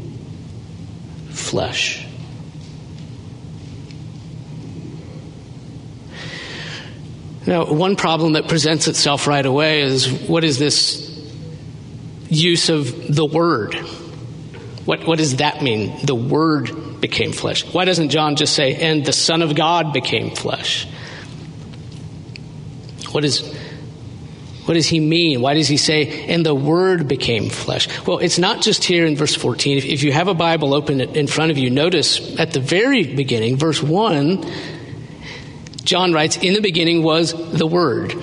flesh. 1.40 2.06
Now, 7.48 7.66
one 7.66 7.96
problem 7.96 8.34
that 8.34 8.48
presents 8.48 8.88
itself 8.88 9.26
right 9.26 9.46
away 9.46 9.82
is 9.82 10.08
what 10.08 10.44
is 10.44 10.60
this 10.60 11.10
use 12.30 12.70
of 12.70 13.16
the 13.16 13.26
word? 13.26 13.74
What, 14.86 15.08
what 15.08 15.18
does 15.18 15.38
that 15.38 15.64
mean? 15.64 16.06
The 16.06 16.16
word 16.16 17.02
became 17.02 17.32
flesh. 17.32 17.64
Why 17.74 17.86
doesn't 17.86 18.10
John 18.10 18.36
just 18.36 18.54
say, 18.56 18.76
and 18.76 19.06
the 19.06 19.14
Son 19.14 19.42
of 19.42 19.56
God 19.56 19.94
became 19.94 20.36
flesh? 20.36 20.88
What 23.12 23.26
is, 23.26 23.42
What 24.70 24.76
does 24.76 24.86
he 24.86 25.00
mean? 25.00 25.42
Why 25.42 25.56
does 25.56 25.68
he 25.68 25.78
say, 25.78 26.28
and 26.28 26.46
the 26.46 26.54
word 26.54 27.08
became 27.08 27.50
flesh? 27.50 27.88
Well, 28.06 28.20
it's 28.20 28.38
not 28.38 28.62
just 28.62 28.84
here 28.84 29.08
in 29.08 29.16
verse 29.16 29.34
14. 29.34 29.80
If, 29.80 29.86
if 29.86 30.04
you 30.04 30.12
have 30.12 30.28
a 30.28 30.36
Bible 30.36 30.76
open 30.76 31.02
in 31.02 31.26
front 31.26 31.50
of 31.50 31.58
you, 31.58 31.72
notice 31.72 32.40
at 32.40 32.54
the 32.54 32.60
very 32.60 33.16
beginning, 33.16 33.58
verse 33.58 33.82
1, 33.82 34.46
John 35.84 36.14
writes, 36.14 36.38
in 36.38 36.54
the 36.54 36.62
beginning 36.62 37.02
was 37.02 37.34
the 37.52 37.66
word. 37.66 38.14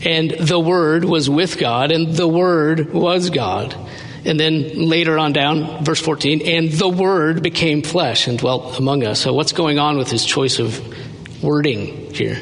And 0.00 0.30
the 0.30 0.58
word 0.58 1.04
was 1.04 1.28
with 1.28 1.58
God, 1.58 1.92
and 1.92 2.14
the 2.14 2.26
word 2.26 2.94
was 2.94 3.28
God. 3.28 3.76
And 4.24 4.40
then 4.40 4.88
later 4.88 5.18
on 5.18 5.34
down, 5.34 5.84
verse 5.84 6.00
14, 6.00 6.40
and 6.40 6.70
the 6.70 6.88
Word 6.88 7.42
became 7.42 7.82
flesh 7.82 8.28
and 8.28 8.38
dwelt 8.38 8.78
among 8.78 9.04
us. 9.04 9.20
So, 9.20 9.34
what's 9.34 9.52
going 9.52 9.78
on 9.78 9.98
with 9.98 10.10
his 10.10 10.24
choice 10.24 10.58
of 10.58 10.78
wording 11.42 12.14
here? 12.14 12.38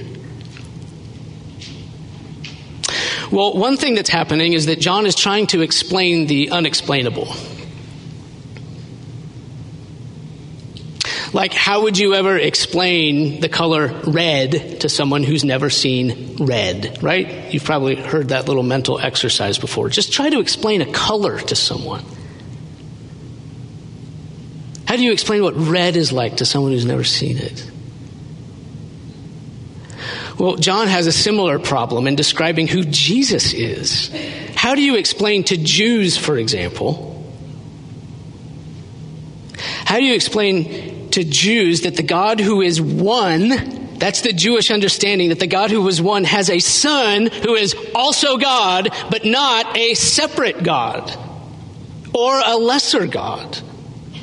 Well, 3.30 3.54
one 3.54 3.76
thing 3.76 3.94
that's 3.94 4.08
happening 4.08 4.54
is 4.54 4.66
that 4.66 4.80
John 4.80 5.04
is 5.04 5.14
trying 5.14 5.49
to 5.49 5.61
explain 5.61 6.26
the 6.26 6.50
unexplainable. 6.50 7.28
Like, 11.35 11.52
how 11.52 11.82
would 11.82 11.99
you 11.99 12.14
ever 12.14 12.38
explain 12.38 13.40
the 13.40 13.50
color 13.50 13.88
red 14.06 14.80
to 14.80 14.88
someone 14.88 15.23
who's 15.23 15.44
never 15.44 15.68
seen 15.68 16.37
red, 16.40 17.02
right? 17.02 17.52
You've 17.52 17.64
probably 17.64 17.97
heard 17.97 18.28
that 18.28 18.49
little 18.49 18.62
mental 18.62 18.99
exercise 18.99 19.58
before. 19.58 19.90
Just 19.90 20.12
try 20.12 20.30
to 20.30 20.40
explain 20.40 20.80
a 20.80 20.90
color 20.90 21.38
to 21.38 21.54
someone. 21.54 22.04
How 24.87 24.97
do 24.97 25.04
you 25.04 25.12
explain 25.12 25.42
what 25.42 25.54
red 25.54 25.97
is 25.97 26.12
like 26.12 26.38
to 26.38 26.47
someone 26.47 26.73
who's 26.73 26.87
never 26.87 27.04
seen 27.04 27.37
it? 27.37 27.70
Well, 30.38 30.57
John 30.57 30.87
has 30.87 31.09
a 31.09 31.12
similar 31.12 31.59
problem 31.59 32.07
in 32.07 32.14
describing 32.14 32.68
who 32.68 32.85
Jesus 32.85 33.52
is. 33.52 34.11
How 34.54 34.76
do 34.76 34.83
you 34.83 34.97
explain 34.97 35.42
to 35.45 35.57
Jews, 35.57 36.16
for 36.16 36.38
example? 36.38 37.07
How 39.85 39.99
do 39.99 40.04
you 40.04 40.14
explain 40.14 41.11
to 41.11 41.25
Jews 41.25 41.80
that 41.80 41.97
the 41.97 42.04
God 42.04 42.38
who 42.38 42.62
is 42.62 42.80
one, 42.80 43.97
that's 43.99 44.21
the 44.21 44.33
Jewish 44.33 44.71
understanding, 44.71 45.30
that 45.30 45.40
the 45.40 45.49
God 45.49 45.73
who 45.73 45.83
was 45.83 46.00
one 46.00 46.23
has 46.23 46.50
a 46.50 46.61
son 46.61 47.26
who 47.26 47.57
is 47.57 47.75
also 47.95 48.37
God, 48.37 48.90
but 49.11 49.25
not 49.25 49.76
a 49.76 49.95
separate 49.95 50.62
God 50.62 51.12
or 52.14 52.40
a 52.45 52.57
lesser 52.57 53.07
God? 53.07 53.59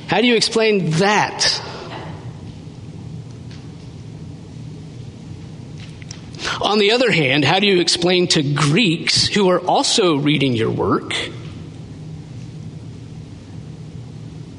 How 0.07 0.21
do 0.21 0.27
you 0.27 0.35
explain 0.35 0.91
that? 0.91 1.61
On 6.61 6.79
the 6.79 6.91
other 6.91 7.11
hand, 7.11 7.43
how 7.43 7.59
do 7.59 7.67
you 7.67 7.81
explain 7.81 8.27
to 8.29 8.41
Greeks 8.41 9.27
who 9.27 9.49
are 9.49 9.59
also 9.59 10.15
reading 10.15 10.53
your 10.53 10.71
work? 10.71 11.13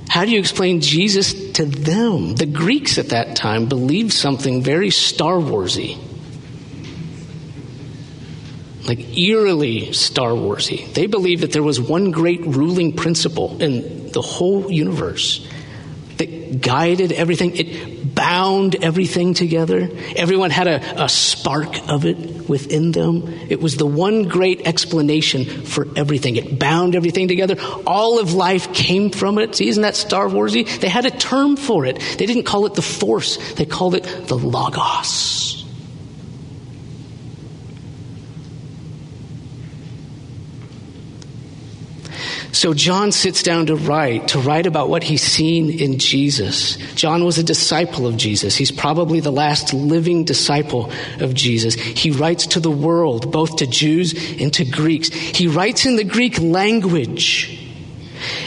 How 0.09 0.25
do 0.25 0.31
you 0.31 0.39
explain 0.39 0.81
Jesus 0.81 1.53
to 1.53 1.65
them? 1.65 2.35
The 2.35 2.47
Greeks 2.47 2.99
at 2.99 3.11
that 3.11 3.37
time 3.37 3.67
believed 3.67 4.13
something 4.13 4.63
very 4.63 4.91
Star 4.91 5.37
Warsy. 5.37 5.99
Like 8.87 9.19
eerily 9.19 9.93
Star 9.93 10.31
Warsy. 10.31 10.93
They 10.95 11.07
believed 11.07 11.43
that 11.43 11.53
there 11.53 11.63
was 11.63 11.81
one 11.81 12.13
great 12.13 12.41
ruling 12.47 12.95
principle 12.95 13.61
in 13.61 14.11
the 14.13 14.23
whole 14.23 14.71
universe 14.71 15.47
guided 16.61 17.13
everything. 17.13 17.57
It 17.57 18.15
bound 18.15 18.77
everything 18.83 19.35
together. 19.35 19.91
Everyone 20.17 20.51
had 20.51 20.67
a, 20.67 21.05
a 21.05 21.09
spark 21.09 21.89
of 21.89 22.05
it 22.05 22.49
within 22.49 22.93
them. 22.93 23.29
It 23.49 23.61
was 23.61 23.77
the 23.77 23.87
one 23.87 24.25
great 24.25 24.67
explanation 24.67 25.45
for 25.45 25.87
everything. 25.97 26.37
It 26.37 26.59
bound 26.59 26.97
everything 26.97 27.29
together. 27.29 27.57
All 27.87 28.19
of 28.19 28.33
life 28.33 28.73
came 28.73 29.11
from 29.11 29.39
it. 29.39 29.55
See, 29.55 29.69
isn't 29.69 29.83
that 29.83 29.97
Star 29.97 30.29
Warsy? 30.29 30.81
They 30.81 30.89
had 30.89 31.07
a 31.07 31.11
term 31.11 31.57
for 31.57 31.85
it. 31.85 32.01
They 32.19 32.27
didn't 32.27 32.45
call 32.45 32.67
it 32.67 32.75
the 32.75 32.83
force. 32.83 33.37
They 33.55 33.67
called 33.67 33.95
it 33.95 34.05
the 34.27 34.37
logos. 34.37 35.46
So 42.57 42.73
John 42.73 43.13
sits 43.13 43.43
down 43.43 43.67
to 43.67 43.77
write, 43.77 44.29
to 44.29 44.39
write 44.39 44.65
about 44.65 44.89
what 44.89 45.03
he's 45.03 45.21
seen 45.21 45.69
in 45.69 45.99
Jesus. 45.99 46.77
John 46.95 47.23
was 47.23 47.37
a 47.37 47.43
disciple 47.43 48.07
of 48.07 48.17
Jesus. 48.17 48.57
He's 48.57 48.71
probably 48.71 49.21
the 49.21 49.31
last 49.31 49.75
living 49.75 50.25
disciple 50.25 50.91
of 51.21 51.35
Jesus. 51.35 51.75
He 51.75 52.11
writes 52.11 52.47
to 52.47 52.61
the 52.61 52.71
world, 52.71 53.31
both 53.31 53.57
to 53.57 53.67
Jews 53.67 54.15
and 54.41 54.55
to 54.55 54.65
Greeks. 54.65 55.11
He 55.11 55.49
writes 55.49 55.85
in 55.85 55.97
the 55.97 56.05
Greek 56.05 56.41
language. 56.41 57.61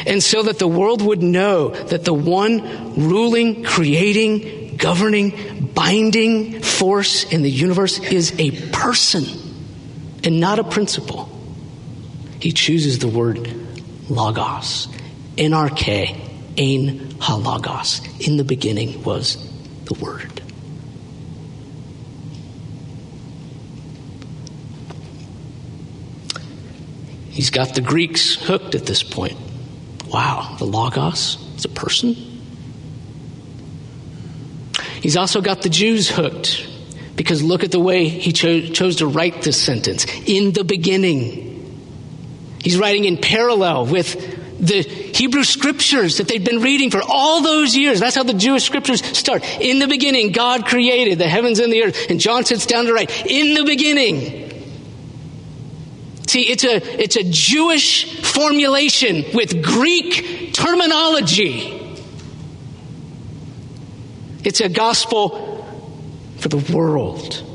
And 0.08 0.24
so 0.24 0.42
that 0.42 0.58
the 0.58 0.68
world 0.68 1.04
would 1.04 1.22
know 1.22 1.70
that 1.70 2.04
the 2.04 2.14
one 2.14 2.96
ruling, 2.96 3.64
creating, 3.64 4.78
governing, 4.78 5.70
binding 5.76 6.64
force 6.64 7.26
in 7.26 7.44
the 7.44 7.52
universe 7.52 8.00
is 8.00 8.34
a 8.40 8.50
person 8.72 9.26
and 10.24 10.40
not 10.40 10.58
a 10.58 10.64
principle. 10.64 11.30
He 12.40 12.52
chooses 12.54 12.98
the 12.98 13.08
word 13.08 13.68
logos. 14.10 14.88
NRK, 15.38 16.58
ein 16.58 17.00
halagos. 17.20 18.28
In 18.28 18.38
the 18.38 18.44
beginning 18.44 19.04
was 19.04 19.38
the 19.86 19.94
Word. 19.96 20.42
He's 27.30 27.52
got 27.52 27.74
the 27.74 27.82
Greeks 27.82 28.36
hooked 28.36 28.76
at 28.76 28.86
this 28.86 29.02
point. 29.02 29.38
Wow, 30.08 30.58
the 30.60 30.66
Logos 30.66 31.38
is 31.56 31.64
a 31.64 31.70
person? 31.70 32.16
He's 35.02 35.16
also 35.16 35.40
got 35.40 35.62
the 35.62 35.70
Jews 35.70 36.10
hooked 36.10 36.68
because 37.16 37.42
look 37.42 37.64
at 37.64 37.72
the 37.72 37.80
way 37.80 38.10
he 38.10 38.34
cho- 38.34 38.62
chose 38.62 38.98
to 38.98 39.08
write 39.08 39.42
this 39.42 39.56
sentence. 39.62 40.06
In 40.26 40.52
the 40.52 40.66
beginning. 40.66 41.49
He's 42.64 42.78
writing 42.78 43.06
in 43.06 43.18
parallel 43.18 43.86
with 43.86 44.38
the 44.60 44.82
Hebrew 44.82 45.44
scriptures 45.44 46.18
that 46.18 46.28
they've 46.28 46.44
been 46.44 46.62
reading 46.62 46.92
for 46.92 47.02
all 47.02 47.42
those 47.42 47.76
years. 47.76 48.00
That's 48.00 48.16
how 48.16 48.24
the 48.24 48.34
Jewish 48.34 48.66
scriptures 48.66 49.06
start. 49.18 49.44
In 49.62 49.80
the 49.80 49.88
beginning, 49.88 50.34
God 50.34 50.66
created 50.66 51.18
the 51.18 51.28
heavens 51.28 51.60
and 51.60 51.72
the 51.72 51.84
earth. 51.84 52.10
And 52.10 52.20
John 52.20 52.44
sits 52.44 52.66
down 52.66 52.86
to 52.86 52.94
write, 52.94 53.26
in 53.26 53.54
the 53.54 53.64
beginning. 53.64 54.48
See, 56.28 56.42
it's 56.42 56.64
a, 56.64 57.02
it's 57.02 57.16
a 57.16 57.24
Jewish 57.24 58.22
formulation 58.22 59.26
with 59.34 59.64
Greek 59.64 60.54
terminology. 60.54 61.76
It's 64.44 64.62
a 64.62 64.70
gospel 64.70 65.66
for 66.38 66.50
the 66.50 66.74
world. 66.76 67.49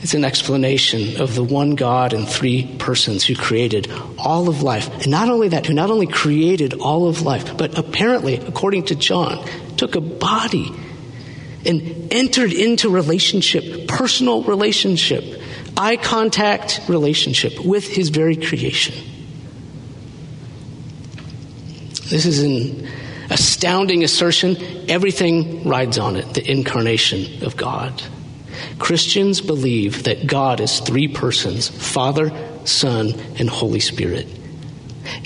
It's 0.00 0.14
an 0.14 0.24
explanation 0.24 1.20
of 1.20 1.34
the 1.34 1.42
one 1.42 1.74
God 1.74 2.12
and 2.12 2.28
three 2.28 2.76
persons 2.78 3.24
who 3.24 3.34
created 3.34 3.90
all 4.16 4.48
of 4.48 4.62
life. 4.62 4.88
And 5.02 5.08
not 5.08 5.28
only 5.28 5.48
that, 5.48 5.66
who 5.66 5.74
not 5.74 5.90
only 5.90 6.06
created 6.06 6.74
all 6.74 7.08
of 7.08 7.22
life, 7.22 7.56
but 7.56 7.76
apparently, 7.76 8.36
according 8.36 8.84
to 8.86 8.94
John, 8.94 9.44
took 9.76 9.96
a 9.96 10.00
body 10.00 10.70
and 11.66 12.12
entered 12.12 12.52
into 12.52 12.88
relationship, 12.88 13.88
personal 13.88 14.44
relationship, 14.44 15.42
eye 15.76 15.96
contact 15.96 16.80
relationship 16.88 17.58
with 17.64 17.86
his 17.86 18.10
very 18.10 18.36
creation. 18.36 18.94
This 22.08 22.24
is 22.24 22.42
an 22.42 22.88
astounding 23.30 24.04
assertion. 24.04 24.56
Everything 24.88 25.68
rides 25.68 25.98
on 25.98 26.16
it 26.16 26.34
the 26.34 26.50
incarnation 26.50 27.44
of 27.44 27.56
God. 27.56 28.00
Christians 28.78 29.40
believe 29.40 30.04
that 30.04 30.26
God 30.26 30.60
is 30.60 30.80
three 30.80 31.08
persons 31.08 31.68
Father, 31.68 32.30
Son, 32.64 33.14
and 33.38 33.48
Holy 33.48 33.80
Spirit. 33.80 34.26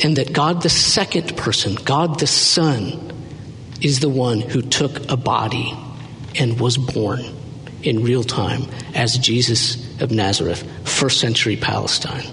And 0.03 0.17
that 0.17 0.33
God, 0.33 0.62
the 0.62 0.69
second 0.69 1.37
person, 1.37 1.75
God 1.85 2.19
the 2.19 2.27
Son, 2.27 3.12
is 3.81 4.01
the 4.01 4.09
one 4.09 4.41
who 4.41 4.62
took 4.62 5.11
a 5.11 5.17
body 5.17 5.77
and 6.39 6.59
was 6.61 6.79
born 6.79 7.21
in 7.83 8.03
real 8.03 8.23
time 8.23 8.62
as 8.95 9.19
Jesus 9.19 10.01
of 10.01 10.11
Nazareth, 10.11 10.65
first 10.89 11.21
century 11.21 11.57
Palestine. 11.57 12.25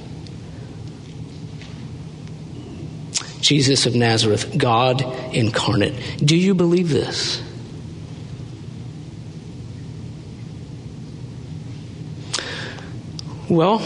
Jesus 3.42 3.86
of 3.86 3.96
Nazareth, 3.96 4.58
God 4.58 5.02
incarnate. 5.34 5.94
Do 6.24 6.36
you 6.36 6.54
believe 6.54 6.90
this? 6.90 7.42
Well, 13.50 13.80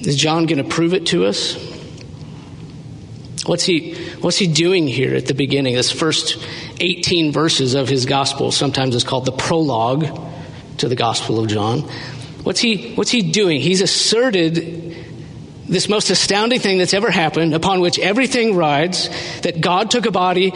is 0.00 0.16
John 0.16 0.46
going 0.46 0.56
to 0.56 0.68
prove 0.68 0.94
it 0.94 1.08
to 1.08 1.26
us? 1.26 1.54
What's 3.44 3.62
he, 3.64 3.94
what's 4.22 4.38
he 4.38 4.46
doing 4.46 4.88
here 4.88 5.14
at 5.14 5.26
the 5.26 5.34
beginning? 5.34 5.74
This 5.74 5.92
first 5.92 6.42
18 6.80 7.30
verses 7.30 7.74
of 7.74 7.90
his 7.90 8.06
gospel, 8.06 8.50
sometimes 8.50 8.94
it's 8.94 9.04
called 9.04 9.26
the 9.26 9.32
prologue 9.32 10.06
to 10.78 10.88
the 10.88 10.96
Gospel 10.96 11.38
of 11.38 11.48
John. 11.48 11.80
What's 12.42 12.60
he, 12.60 12.94
what's 12.94 13.10
he 13.10 13.30
doing? 13.32 13.60
He's 13.60 13.82
asserted 13.82 14.96
this 15.66 15.90
most 15.90 16.08
astounding 16.08 16.60
thing 16.60 16.78
that's 16.78 16.94
ever 16.94 17.10
happened, 17.10 17.52
upon 17.52 17.80
which 17.80 17.98
everything 17.98 18.56
rides, 18.56 19.10
that 19.42 19.60
God 19.60 19.90
took 19.90 20.06
a 20.06 20.10
body, 20.10 20.54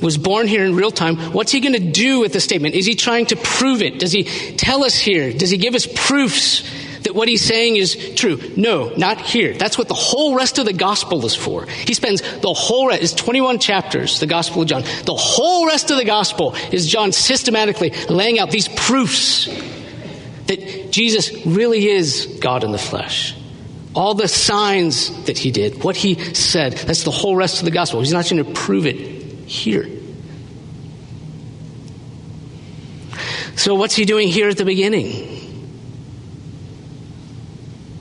was 0.00 0.16
born 0.16 0.46
here 0.46 0.64
in 0.64 0.76
real 0.76 0.92
time. 0.92 1.16
What's 1.32 1.50
he 1.50 1.58
going 1.58 1.74
to 1.74 1.90
do 1.90 2.20
with 2.20 2.32
the 2.32 2.40
statement? 2.40 2.76
Is 2.76 2.86
he 2.86 2.94
trying 2.94 3.26
to 3.26 3.36
prove 3.36 3.82
it? 3.82 3.98
Does 3.98 4.12
he 4.12 4.22
tell 4.22 4.84
us 4.84 4.96
here? 4.96 5.32
Does 5.32 5.50
he 5.50 5.56
give 5.56 5.74
us 5.74 5.88
proofs 5.92 6.62
that 7.02 7.14
what 7.14 7.28
he's 7.28 7.42
saying 7.42 7.76
is 7.76 8.14
true? 8.14 8.40
No, 8.56 8.92
not 8.96 9.20
here. 9.20 9.54
That's 9.54 9.76
what 9.76 9.88
the 9.88 9.94
whole 9.94 10.34
rest 10.34 10.58
of 10.58 10.66
the 10.66 10.72
gospel 10.72 11.24
is 11.24 11.34
for. 11.34 11.66
He 11.66 11.94
spends 11.94 12.22
the 12.40 12.52
whole 12.52 12.88
rest, 12.88 13.02
it's 13.02 13.14
21 13.14 13.58
chapters, 13.58 14.20
the 14.20 14.26
gospel 14.26 14.62
of 14.62 14.68
John. 14.68 14.82
The 14.82 15.14
whole 15.14 15.66
rest 15.66 15.90
of 15.90 15.96
the 15.96 16.04
gospel 16.04 16.54
is 16.70 16.86
John 16.86 17.12
systematically 17.12 17.90
laying 18.08 18.38
out 18.38 18.50
these 18.50 18.68
proofs 18.68 19.46
that 20.46 20.90
Jesus 20.90 21.46
really 21.46 21.88
is 21.88 22.38
God 22.40 22.64
in 22.64 22.72
the 22.72 22.78
flesh. 22.78 23.36
All 23.94 24.14
the 24.14 24.28
signs 24.28 25.24
that 25.24 25.36
he 25.36 25.50
did, 25.50 25.84
what 25.84 25.96
he 25.96 26.14
said, 26.34 26.72
that's 26.72 27.04
the 27.04 27.10
whole 27.10 27.36
rest 27.36 27.58
of 27.58 27.66
the 27.66 27.70
gospel. 27.70 28.00
He's 28.00 28.12
not 28.12 28.28
going 28.28 28.44
to 28.44 28.52
prove 28.52 28.86
it 28.86 28.96
here. 28.96 29.86
So, 33.54 33.74
what's 33.74 33.94
he 33.94 34.06
doing 34.06 34.28
here 34.28 34.48
at 34.48 34.56
the 34.56 34.64
beginning? 34.64 35.41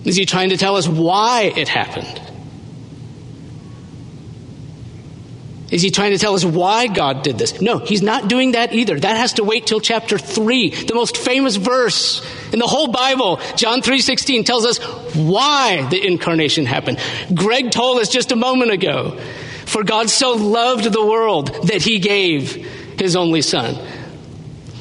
Is 0.03 0.15
he 0.15 0.25
trying 0.25 0.49
to 0.49 0.57
tell 0.57 0.75
us 0.75 0.87
why 0.87 1.53
it 1.55 1.67
happened? 1.67 2.21
Is 5.71 5.81
he 5.81 5.89
trying 5.89 6.11
to 6.11 6.17
tell 6.17 6.35
us 6.35 6.43
why 6.43 6.87
God 6.87 7.23
did 7.23 7.37
this? 7.37 7.61
No, 7.61 7.77
he's 7.77 8.01
not 8.01 8.27
doing 8.27 8.51
that 8.51 8.73
either. 8.73 8.99
That 8.99 9.15
has 9.15 9.33
to 9.33 9.45
wait 9.45 9.65
till 9.65 9.79
chapter 9.79 10.17
3, 10.17 10.69
the 10.69 10.93
most 10.93 11.15
famous 11.17 11.55
verse 11.55 12.21
in 12.51 12.59
the 12.59 12.67
whole 12.67 12.89
Bible. 12.89 13.39
John 13.55 13.81
3:16 13.81 14.43
tells 14.43 14.65
us 14.65 14.79
why 15.15 15.87
the 15.89 16.05
incarnation 16.05 16.65
happened. 16.65 16.99
Greg 17.33 17.71
told 17.71 17.99
us 17.99 18.09
just 18.09 18.33
a 18.33 18.35
moment 18.35 18.71
ago, 18.71 19.17
for 19.65 19.85
God 19.85 20.09
so 20.09 20.33
loved 20.33 20.91
the 20.91 21.05
world 21.05 21.67
that 21.67 21.81
he 21.81 21.99
gave 21.99 22.67
his 22.99 23.15
only 23.15 23.41
son. 23.41 23.77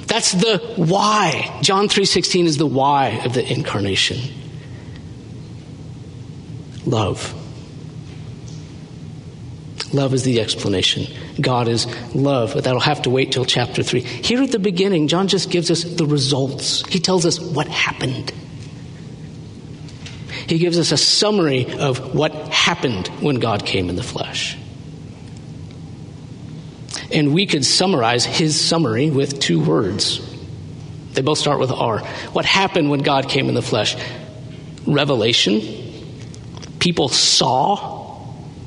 That's 0.08 0.32
the 0.32 0.58
why. 0.74 1.56
John 1.62 1.88
3:16 1.88 2.46
is 2.46 2.56
the 2.56 2.66
why 2.66 3.20
of 3.24 3.32
the 3.32 3.48
incarnation. 3.48 4.18
Love. 6.90 7.34
Love 9.92 10.14
is 10.14 10.22
the 10.22 10.40
explanation. 10.40 11.06
God 11.40 11.68
is 11.68 11.86
love, 12.14 12.52
but 12.54 12.64
that'll 12.64 12.80
have 12.80 13.02
to 13.02 13.10
wait 13.10 13.32
till 13.32 13.44
chapter 13.44 13.82
3. 13.82 14.00
Here 14.00 14.42
at 14.42 14.52
the 14.52 14.58
beginning, 14.58 15.08
John 15.08 15.28
just 15.28 15.50
gives 15.50 15.70
us 15.70 15.82
the 15.84 16.06
results. 16.06 16.86
He 16.88 17.00
tells 17.00 17.26
us 17.26 17.40
what 17.40 17.66
happened. 17.66 18.32
He 20.46 20.58
gives 20.58 20.78
us 20.78 20.90
a 20.92 20.96
summary 20.96 21.72
of 21.74 22.14
what 22.14 22.32
happened 22.32 23.08
when 23.20 23.36
God 23.36 23.64
came 23.64 23.88
in 23.88 23.96
the 23.96 24.02
flesh. 24.02 24.56
And 27.12 27.34
we 27.34 27.46
could 27.46 27.64
summarize 27.64 28.24
his 28.24 28.60
summary 28.60 29.10
with 29.10 29.40
two 29.40 29.60
words. 29.62 30.20
They 31.12 31.22
both 31.22 31.38
start 31.38 31.58
with 31.58 31.72
R. 31.72 31.98
What 32.32 32.44
happened 32.44 32.90
when 32.90 33.00
God 33.00 33.28
came 33.28 33.48
in 33.48 33.54
the 33.54 33.62
flesh? 33.62 33.96
Revelation. 34.86 35.89
People 36.80 37.08
saw 37.08 38.16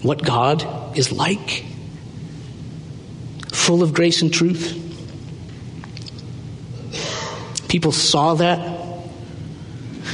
what 0.01 0.23
God 0.23 0.97
is 0.97 1.11
like, 1.11 1.65
full 3.51 3.83
of 3.83 3.93
grace 3.93 4.21
and 4.21 4.33
truth. 4.33 4.79
People 7.67 7.91
saw 7.91 8.35
that. 8.35 8.79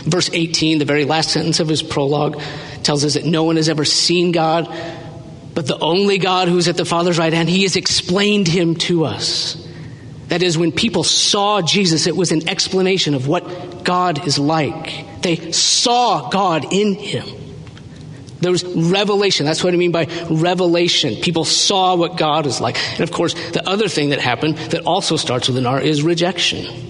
Verse 0.06 0.30
18, 0.32 0.80
the 0.80 0.86
very 0.86 1.04
last 1.04 1.32
sentence 1.32 1.60
of 1.60 1.68
his 1.68 1.84
prologue, 1.84 2.42
tells 2.84 3.04
us 3.04 3.16
that 3.16 3.26
no 3.26 3.44
one 3.44 3.58
has 3.58 3.68
ever 3.68 3.84
seen 3.84 4.32
God, 4.32 4.74
but 5.54 5.68
the 5.68 5.78
only 5.78 6.20
God 6.20 6.48
who's 6.48 6.70
at 6.70 6.78
the 6.78 6.86
Father's 6.86 7.20
right 7.20 7.34
hand, 7.34 7.50
he 7.50 7.64
has 7.64 7.76
explained 7.76 8.48
him 8.48 8.76
to 8.76 9.04
us. 9.04 9.68
That 10.30 10.42
is, 10.42 10.58
when 10.58 10.72
people 10.72 11.04
saw 11.04 11.62
Jesus, 11.62 12.08
it 12.08 12.16
was 12.16 12.32
an 12.32 12.48
explanation 12.48 13.14
of 13.14 13.28
what 13.28 13.84
God 13.84 14.26
is 14.26 14.40
like. 14.40 15.22
They 15.22 15.52
saw 15.52 16.30
God 16.30 16.72
in 16.72 16.94
him. 16.94 17.28
There 18.42 18.52
was 18.52 18.64
revelation. 18.64 19.46
That's 19.46 19.64
what 19.64 19.74
I 19.74 19.78
mean 19.78 19.92
by 19.92 20.06
revelation. 20.30 21.16
People 21.16 21.46
saw 21.46 21.96
what 21.96 22.18
God 22.18 22.46
is 22.46 22.62
like. 22.62 22.78
And 22.92 23.02
of 23.02 23.12
course, 23.12 23.34
the 23.52 23.68
other 23.68 23.88
thing 23.88 24.10
that 24.10 24.20
happened 24.20 24.58
that 24.58 24.86
also 24.86 25.18
starts 25.18 25.48
with 25.48 25.58
an 25.58 25.66
R 25.66 25.82
is 25.82 26.04
rejection. 26.04 26.88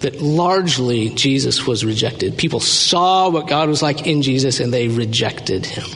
That 0.00 0.20
largely 0.20 1.10
Jesus 1.10 1.66
was 1.66 1.84
rejected. 1.84 2.36
People 2.36 2.60
saw 2.60 3.30
what 3.30 3.48
God 3.48 3.68
was 3.68 3.82
like 3.82 4.06
in 4.06 4.22
Jesus 4.22 4.60
and 4.60 4.72
they 4.72 4.88
rejected 4.88 5.64
him. 5.64 5.86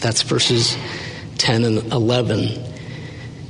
That's 0.00 0.22
verses 0.22 0.76
10 1.38 1.64
and 1.64 1.92
11. 1.92 2.64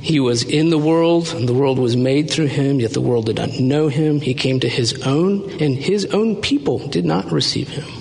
He 0.01 0.19
was 0.19 0.43
in 0.43 0.69
the 0.69 0.77
world, 0.77 1.33
and 1.35 1.47
the 1.47 1.53
world 1.53 1.77
was 1.77 1.97
made 1.97 2.31
through 2.31 2.47
him, 2.47 2.79
yet 2.79 2.93
the 2.93 3.01
world 3.01 3.25
did 3.25 3.35
not 3.35 3.59
know 3.59 3.89
him. 3.89 4.21
He 4.21 4.33
came 4.33 4.61
to 4.61 4.69
his 4.69 5.05
own, 5.05 5.51
and 5.61 5.75
his 5.75 6.05
own 6.05 6.37
people 6.37 6.79
did 6.87 7.03
not 7.03 7.31
receive 7.33 7.67
him. 7.67 7.98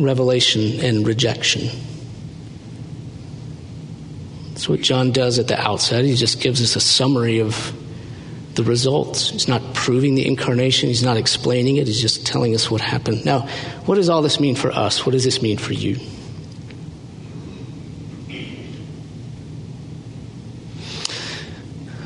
Revelation 0.00 0.80
and 0.80 1.06
rejection. 1.06 1.68
That's 4.48 4.68
what 4.68 4.80
John 4.80 5.12
does 5.12 5.38
at 5.38 5.48
the 5.48 5.60
outset. 5.60 6.04
He 6.04 6.14
just 6.14 6.40
gives 6.40 6.62
us 6.62 6.76
a 6.76 6.80
summary 6.80 7.40
of 7.40 7.72
the 8.54 8.62
results. 8.64 9.30
He's 9.30 9.48
not 9.48 9.62
proving 9.74 10.14
the 10.14 10.26
incarnation, 10.26 10.88
he's 10.88 11.02
not 11.02 11.16
explaining 11.16 11.78
it, 11.78 11.86
he's 11.86 12.00
just 12.00 12.26
telling 12.26 12.54
us 12.54 12.70
what 12.70 12.80
happened. 12.80 13.24
Now, 13.24 13.48
what 13.86 13.94
does 13.94 14.08
all 14.08 14.22
this 14.22 14.38
mean 14.40 14.54
for 14.54 14.70
us? 14.70 15.06
What 15.06 15.12
does 15.12 15.24
this 15.24 15.40
mean 15.40 15.58
for 15.58 15.72
you? 15.72 15.96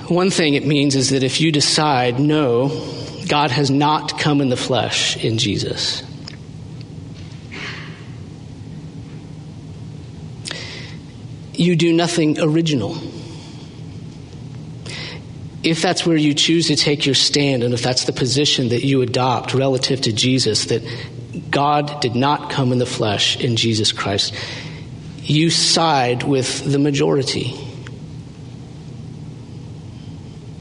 One 0.08 0.30
thing 0.30 0.54
it 0.54 0.64
means 0.64 0.94
is 0.94 1.10
that 1.10 1.24
if 1.24 1.40
you 1.40 1.50
decide, 1.50 2.20
no, 2.20 2.68
God 3.28 3.50
has 3.50 3.72
not 3.72 4.20
come 4.20 4.40
in 4.40 4.50
the 4.50 4.56
flesh 4.56 5.16
in 5.16 5.36
Jesus, 5.36 6.04
you 11.58 11.76
do 11.76 11.92
nothing 11.92 12.40
original. 12.40 12.96
If 15.62 15.82
that's 15.82 16.06
where 16.06 16.16
you 16.16 16.32
choose 16.34 16.68
to 16.68 16.76
take 16.76 17.06
your 17.06 17.14
stand, 17.14 17.64
and 17.64 17.74
if 17.74 17.82
that's 17.82 18.04
the 18.04 18.12
position 18.12 18.68
that 18.68 18.84
you 18.84 19.02
adopt 19.02 19.52
relative 19.52 20.02
to 20.02 20.12
Jesus, 20.12 20.66
that 20.66 20.82
God 21.50 22.00
did 22.00 22.14
not 22.14 22.50
come 22.50 22.72
in 22.72 22.78
the 22.78 22.86
flesh 22.86 23.36
in 23.36 23.56
Jesus 23.56 23.90
Christ, 23.92 24.34
you 25.22 25.50
side 25.50 26.22
with 26.22 26.70
the 26.70 26.78
majority. 26.78 27.54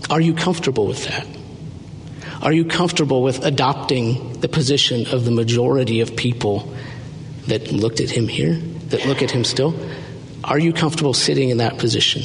Are 0.10 0.22
you 0.22 0.34
comfortable 0.34 0.88
with 0.88 1.06
that? 1.06 1.28
Are 2.42 2.54
you 2.54 2.66
comfortable 2.66 3.22
with 3.22 3.44
adopting 3.46 4.40
the 4.40 4.48
position 4.48 5.08
of 5.08 5.26
the 5.26 5.32
majority 5.32 6.02
of 6.02 6.16
people 6.16 6.74
that 7.48 7.72
looked 7.72 8.00
at 8.00 8.10
him 8.10 8.28
here, 8.28 8.56
that 8.90 9.06
look 9.06 9.22
at 9.22 9.32
him 9.32 9.44
still? 9.44 9.74
Are 10.46 10.60
you 10.60 10.74
comfortable 10.74 11.16
sitting 11.16 11.50
in 11.50 11.58
that 11.58 11.80
position? 11.80 12.22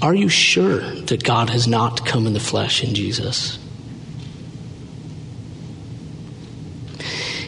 Are 0.00 0.14
you 0.14 0.30
sure 0.30 0.80
that 0.80 1.22
God 1.22 1.50
has 1.50 1.68
not 1.68 2.06
come 2.06 2.26
in 2.26 2.32
the 2.32 2.40
flesh 2.40 2.82
in 2.82 2.94
Jesus? 2.94 3.58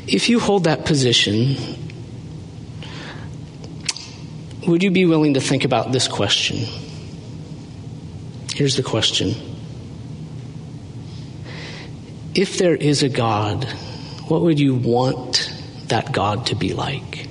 If 0.07 0.29
you 0.29 0.39
hold 0.39 0.65
that 0.65 0.85
position, 0.85 1.57
would 4.67 4.83
you 4.83 4.91
be 4.91 5.07
willing 5.07 5.33
to 5.33 5.41
think 5.41 5.65
about 5.65 5.93
this 5.93 6.09
question? 6.09 6.59
Here's 8.55 8.77
the 8.77 8.83
question 8.83 9.35
If 12.35 12.59
there 12.59 12.75
is 12.75 13.03
a 13.03 13.09
God, 13.09 13.67
what 14.29 14.43
would 14.43 14.61
you 14.61 14.75
want 14.75 15.53
that 15.89 16.13
God 16.13 16.47
to 16.47 16.55
be 16.55 16.75
like? 16.75 17.27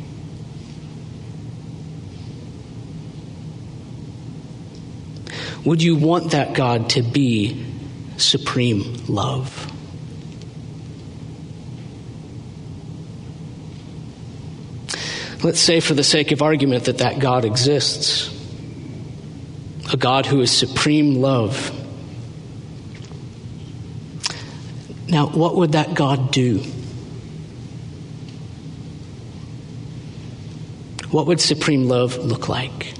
Would 5.63 5.83
you 5.83 5.95
want 5.95 6.31
that 6.31 6.53
God 6.55 6.89
to 6.91 7.01
be 7.01 7.65
supreme 8.17 9.05
love? 9.07 9.71
Let's 15.43 15.59
say, 15.59 15.81
for 15.81 15.93
the 15.93 16.03
sake 16.03 16.31
of 16.31 16.41
argument, 16.41 16.85
that 16.85 16.97
that 16.97 17.19
God 17.19 17.45
exists. 17.45 18.33
A 19.93 19.97
God 19.97 20.25
who 20.25 20.41
is 20.41 20.51
supreme 20.51 21.21
love. 21.21 21.71
Now, 25.07 25.27
what 25.27 25.55
would 25.55 25.73
that 25.73 25.93
God 25.93 26.31
do? 26.31 26.63
What 31.11 31.27
would 31.27 31.39
supreme 31.39 31.87
love 31.87 32.17
look 32.17 32.49
like? 32.49 32.93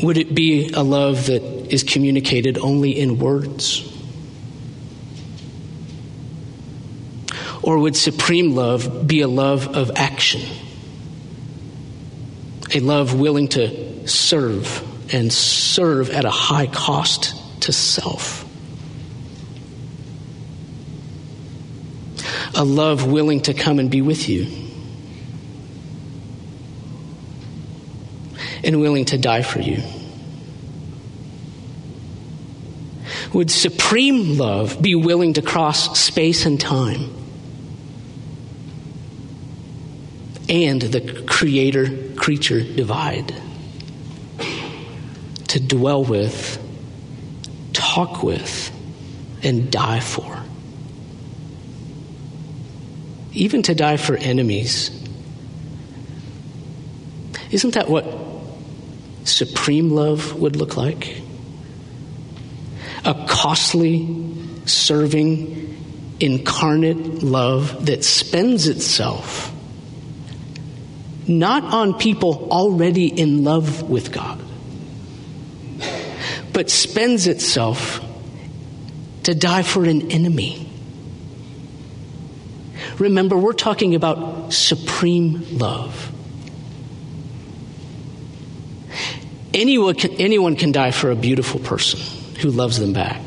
Would 0.00 0.16
it 0.16 0.34
be 0.34 0.70
a 0.72 0.82
love 0.82 1.26
that 1.26 1.42
is 1.72 1.82
communicated 1.82 2.58
only 2.58 2.98
in 2.98 3.18
words? 3.18 3.90
Or 7.62 7.78
would 7.78 7.96
supreme 7.96 8.54
love 8.54 9.06
be 9.06 9.22
a 9.22 9.28
love 9.28 9.74
of 9.74 9.90
action? 9.96 10.42
A 12.74 12.80
love 12.80 13.18
willing 13.18 13.48
to 13.48 14.06
serve 14.06 14.82
and 15.12 15.32
serve 15.32 16.10
at 16.10 16.24
a 16.24 16.30
high 16.30 16.66
cost 16.66 17.34
to 17.62 17.72
self. 17.72 18.44
A 22.56 22.64
love 22.64 23.06
willing 23.06 23.40
to 23.42 23.54
come 23.54 23.78
and 23.78 23.90
be 23.90 24.00
with 24.00 24.28
you. 24.28 24.46
And 28.62 28.80
willing 28.80 29.06
to 29.06 29.18
die 29.18 29.42
for 29.42 29.60
you. 29.60 29.82
Would 33.32 33.50
supreme 33.50 34.38
love 34.38 34.80
be 34.80 34.94
willing 34.94 35.32
to 35.32 35.42
cross 35.42 35.98
space 35.98 36.46
and 36.46 36.60
time? 36.60 37.12
And 40.48 40.80
the 40.80 41.24
creator 41.26 42.14
creature 42.14 42.60
divide? 42.60 43.34
To 45.48 45.60
dwell 45.60 46.04
with, 46.04 46.62
talk 47.72 48.22
with, 48.22 48.70
and 49.42 49.70
die 49.70 50.00
for. 50.00 50.43
Even 53.34 53.62
to 53.62 53.74
die 53.74 53.98
for 53.98 54.16
enemies. 54.16 54.90
Isn't 57.50 57.74
that 57.74 57.88
what 57.88 58.06
supreme 59.24 59.90
love 59.90 60.38
would 60.40 60.56
look 60.56 60.76
like? 60.76 61.20
a 63.04 63.26
costly, 63.28 64.08
serving, 64.64 66.16
incarnate 66.20 67.22
love 67.22 67.86
that 67.86 68.04
spends 68.04 68.66
itself 68.66 69.52
not 71.26 71.64
on 71.64 71.94
people 71.94 72.48
already 72.50 73.06
in 73.06 73.44
love 73.44 73.88
with 73.88 74.12
God, 74.12 74.40
but 76.52 76.70
spends 76.70 77.26
itself 77.26 78.00
to 79.22 79.34
die 79.34 79.62
for 79.62 79.84
an 79.84 80.12
enemy. 80.12 80.70
Remember, 82.98 83.36
we're 83.36 83.52
talking 83.52 83.94
about 83.94 84.52
supreme 84.52 85.58
love. 85.58 86.12
Anyone 89.52 89.94
can, 89.94 90.12
anyone 90.12 90.56
can 90.56 90.72
die 90.72 90.90
for 90.90 91.10
a 91.10 91.16
beautiful 91.16 91.60
person 91.60 92.00
who 92.40 92.50
loves 92.50 92.78
them 92.78 92.92
back. 92.92 93.20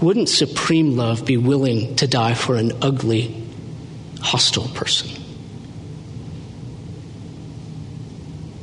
Wouldn't 0.00 0.28
supreme 0.28 0.96
love 0.96 1.24
be 1.24 1.36
willing 1.36 1.96
to 1.96 2.06
die 2.06 2.34
for 2.34 2.56
an 2.56 2.72
ugly, 2.82 3.46
hostile 4.20 4.68
person? 4.68 5.10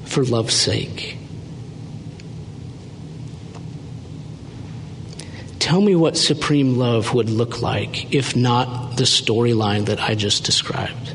For 0.06 0.24
love's 0.24 0.56
sake. 0.56 1.18
Tell 5.68 5.82
me 5.82 5.96
what 5.96 6.16
supreme 6.16 6.78
love 6.78 7.14
would 7.14 7.30
look 7.30 7.62
like 7.62 8.16
if 8.16 8.38
not 8.38 8.96
the 8.96 9.04
storyline 9.04 9.88
that 9.88 10.00
I 10.00 10.16
just 10.16 10.46
described. 10.46 11.14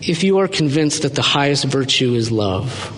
If 0.00 0.24
you 0.24 0.38
are 0.38 0.48
convinced 0.48 1.02
that 1.02 1.14
the 1.14 1.20
highest 1.20 1.66
virtue 1.66 2.14
is 2.14 2.32
love, 2.32 2.90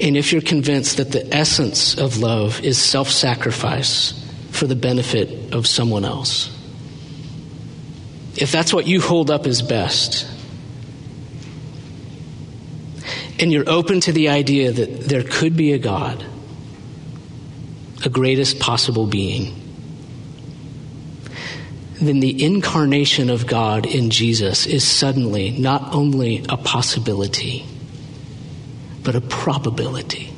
and 0.00 0.16
if 0.16 0.32
you're 0.32 0.40
convinced 0.40 0.96
that 0.96 1.12
the 1.12 1.36
essence 1.36 1.98
of 1.98 2.16
love 2.16 2.64
is 2.64 2.78
self 2.78 3.10
sacrifice 3.10 4.14
for 4.52 4.66
the 4.66 4.74
benefit 4.74 5.52
of 5.52 5.66
someone 5.66 6.06
else, 6.06 6.48
if 8.36 8.50
that's 8.50 8.72
what 8.72 8.86
you 8.86 9.02
hold 9.02 9.30
up 9.30 9.46
as 9.46 9.60
best, 9.60 10.32
and 13.38 13.52
you're 13.52 13.68
open 13.68 14.00
to 14.00 14.12
the 14.12 14.28
idea 14.28 14.72
that 14.72 15.00
there 15.08 15.22
could 15.22 15.56
be 15.56 15.72
a 15.72 15.78
God, 15.78 16.24
a 18.04 18.08
greatest 18.08 18.58
possible 18.58 19.06
being, 19.06 19.54
then 22.00 22.20
the 22.20 22.44
incarnation 22.44 23.30
of 23.30 23.46
God 23.46 23.86
in 23.86 24.10
Jesus 24.10 24.66
is 24.66 24.86
suddenly 24.86 25.50
not 25.50 25.94
only 25.94 26.44
a 26.48 26.56
possibility, 26.56 27.64
but 29.02 29.14
a 29.14 29.20
probability. 29.20 30.32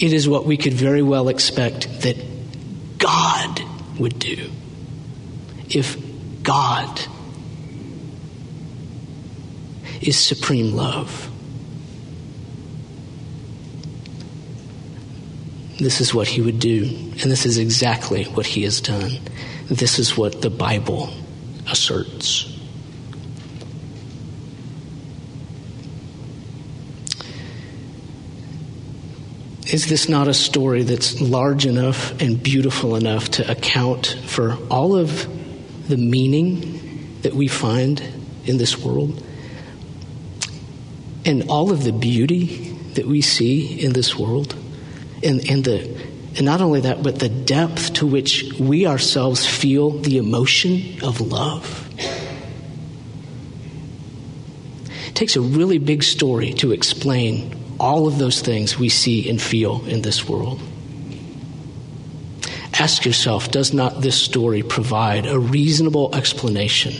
It 0.00 0.12
is 0.12 0.28
what 0.28 0.44
we 0.44 0.56
could 0.56 0.74
very 0.74 1.02
well 1.02 1.28
expect 1.28 2.02
that 2.02 2.16
God 2.98 3.62
would 3.98 4.18
do. 4.18 4.50
If 5.68 5.96
God 6.42 7.00
is 10.00 10.18
supreme 10.18 10.74
love. 10.74 11.30
This 15.78 16.00
is 16.00 16.12
what 16.12 16.26
he 16.26 16.40
would 16.40 16.58
do, 16.58 16.84
and 16.84 17.30
this 17.30 17.46
is 17.46 17.58
exactly 17.58 18.24
what 18.24 18.46
he 18.46 18.64
has 18.64 18.80
done. 18.80 19.12
This 19.68 19.98
is 19.98 20.16
what 20.16 20.42
the 20.42 20.50
Bible 20.50 21.10
asserts. 21.70 22.52
Is 29.70 29.86
this 29.86 30.08
not 30.08 30.26
a 30.28 30.34
story 30.34 30.82
that's 30.82 31.20
large 31.20 31.66
enough 31.66 32.18
and 32.22 32.42
beautiful 32.42 32.96
enough 32.96 33.30
to 33.32 33.48
account 33.50 34.18
for 34.24 34.56
all 34.70 34.96
of 34.96 35.28
the 35.88 35.98
meaning 35.98 37.20
that 37.22 37.34
we 37.34 37.48
find 37.48 38.02
in 38.46 38.56
this 38.56 38.78
world? 38.78 39.22
And 41.24 41.48
all 41.50 41.72
of 41.72 41.84
the 41.84 41.92
beauty 41.92 42.72
that 42.94 43.06
we 43.06 43.20
see 43.20 43.80
in 43.80 43.92
this 43.92 44.16
world? 44.16 44.54
and, 45.22 45.48
and 45.50 45.64
the 45.64 46.08
and 46.36 46.44
not 46.44 46.60
only 46.60 46.82
that, 46.82 47.02
but 47.02 47.18
the 47.18 47.28
depth 47.28 47.94
to 47.94 48.06
which 48.06 48.52
we 48.60 48.86
ourselves 48.86 49.44
feel 49.44 49.90
the 49.90 50.18
emotion 50.18 51.02
of 51.02 51.20
love. 51.20 51.88
It 55.08 55.14
takes 55.14 55.34
a 55.34 55.40
really 55.40 55.78
big 55.78 56.04
story 56.04 56.52
to 56.54 56.70
explain 56.70 57.56
all 57.80 58.06
of 58.06 58.18
those 58.18 58.40
things 58.40 58.78
we 58.78 58.88
see 58.88 59.28
and 59.28 59.42
feel 59.42 59.84
in 59.86 60.02
this 60.02 60.28
world. 60.28 60.60
Ask 62.78 63.04
yourself 63.04 63.50
does 63.50 63.72
not 63.72 64.02
this 64.02 64.20
story 64.20 64.62
provide 64.62 65.26
a 65.26 65.40
reasonable 65.40 66.14
explanation 66.14 66.94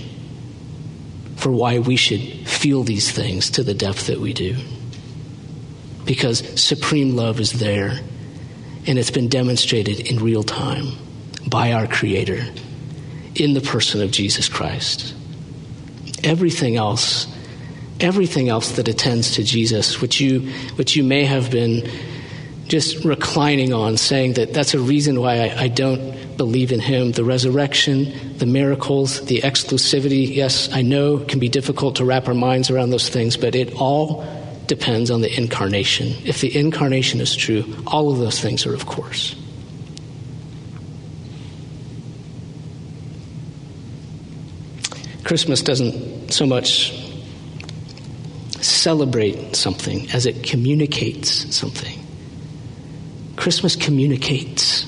for 1.38 1.50
why 1.50 1.78
we 1.78 1.96
should 1.96 2.20
feel 2.48 2.82
these 2.82 3.10
things 3.10 3.50
to 3.50 3.62
the 3.62 3.74
depth 3.74 4.08
that 4.08 4.20
we 4.20 4.32
do? 4.32 4.56
Because 6.04 6.60
supreme 6.60 7.16
love 7.16 7.38
is 7.38 7.52
there 7.52 8.00
and 8.86 8.98
it's 8.98 9.10
been 9.10 9.28
demonstrated 9.28 10.00
in 10.00 10.18
real 10.18 10.42
time 10.42 10.92
by 11.46 11.72
our 11.72 11.86
Creator 11.86 12.44
in 13.34 13.54
the 13.54 13.60
person 13.60 14.02
of 14.02 14.10
Jesus 14.10 14.48
Christ. 14.48 15.14
Everything 16.24 16.76
else, 16.76 17.26
everything 18.00 18.48
else 18.48 18.72
that 18.72 18.88
attends 18.88 19.32
to 19.32 19.44
Jesus, 19.44 20.00
which 20.00 20.20
you, 20.20 20.40
which 20.76 20.96
you 20.96 21.04
may 21.04 21.24
have 21.24 21.50
been 21.50 21.88
just 22.68 23.04
reclining 23.04 23.72
on, 23.72 23.96
saying 23.96 24.34
that 24.34 24.52
that's 24.52 24.74
a 24.74 24.78
reason 24.78 25.20
why 25.20 25.48
I, 25.48 25.62
I 25.62 25.68
don't 25.68 26.36
believe 26.36 26.70
in 26.70 26.80
Him. 26.80 27.12
The 27.12 27.24
resurrection, 27.24 28.36
the 28.38 28.46
miracles, 28.46 29.24
the 29.26 29.40
exclusivity, 29.40 30.34
yes, 30.34 30.68
I 30.72 30.82
know 30.82 31.18
it 31.18 31.28
can 31.28 31.40
be 31.40 31.48
difficult 31.48 31.96
to 31.96 32.04
wrap 32.04 32.28
our 32.28 32.34
minds 32.34 32.70
around 32.70 32.90
those 32.90 33.08
things, 33.08 33.36
but 33.36 33.54
it 33.54 33.74
all 33.74 34.24
depends 34.66 35.10
on 35.10 35.22
the 35.22 35.36
incarnation. 35.36 36.14
If 36.24 36.40
the 36.40 36.56
incarnation 36.56 37.20
is 37.20 37.34
true, 37.34 37.64
all 37.86 38.12
of 38.12 38.18
those 38.18 38.40
things 38.40 38.66
are 38.66 38.74
of 38.74 38.86
course. 38.86 39.34
Christmas 45.24 45.62
doesn't 45.62 46.32
so 46.32 46.46
much 46.46 46.94
celebrate 48.62 49.56
something 49.56 50.10
as 50.10 50.26
it 50.26 50.42
communicates 50.42 51.54
something. 51.54 51.97
Christmas 53.38 53.76
communicates. 53.76 54.84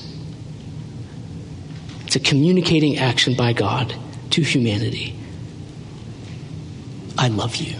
It's 2.05 2.17
a 2.17 2.19
communicating 2.19 2.97
action 2.97 3.35
by 3.35 3.53
God 3.53 3.95
to 4.31 4.41
humanity. 4.41 5.17
I 7.17 7.29
love 7.29 7.55
you. 7.55 7.77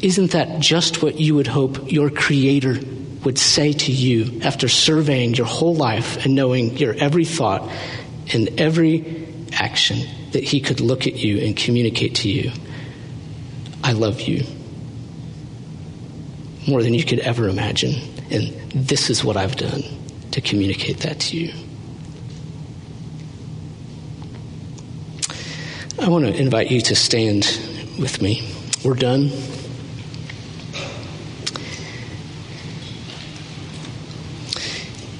Isn't 0.00 0.30
that 0.30 0.60
just 0.60 1.02
what 1.02 1.20
you 1.20 1.34
would 1.34 1.46
hope 1.46 1.92
your 1.92 2.08
Creator 2.08 2.80
would 3.24 3.38
say 3.38 3.74
to 3.74 3.92
you 3.92 4.40
after 4.42 4.68
surveying 4.68 5.34
your 5.34 5.46
whole 5.46 5.74
life 5.74 6.24
and 6.24 6.34
knowing 6.34 6.78
your 6.78 6.94
every 6.94 7.26
thought 7.26 7.70
and 8.32 8.58
every 8.58 9.28
action 9.52 9.98
that 10.32 10.44
He 10.44 10.60
could 10.60 10.80
look 10.80 11.06
at 11.06 11.16
you 11.16 11.44
and 11.44 11.54
communicate 11.54 12.16
to 12.16 12.30
you, 12.30 12.52
I 13.84 13.92
love 13.92 14.22
you 14.22 14.46
more 16.66 16.82
than 16.82 16.94
you 16.94 17.04
could 17.04 17.20
ever 17.20 17.48
imagine. 17.48 17.94
And 18.30 18.52
this 18.72 19.10
is 19.10 19.24
what 19.24 19.36
I've 19.36 19.56
done 19.56 19.82
to 20.32 20.40
communicate 20.40 20.98
that 20.98 21.20
to 21.20 21.36
you. 21.36 21.52
I 25.98 26.08
want 26.08 26.26
to 26.26 26.34
invite 26.36 26.70
you 26.70 26.80
to 26.82 26.94
stand 26.94 27.44
with 27.98 28.20
me. 28.20 28.48
We're 28.84 28.94
done. 28.94 29.30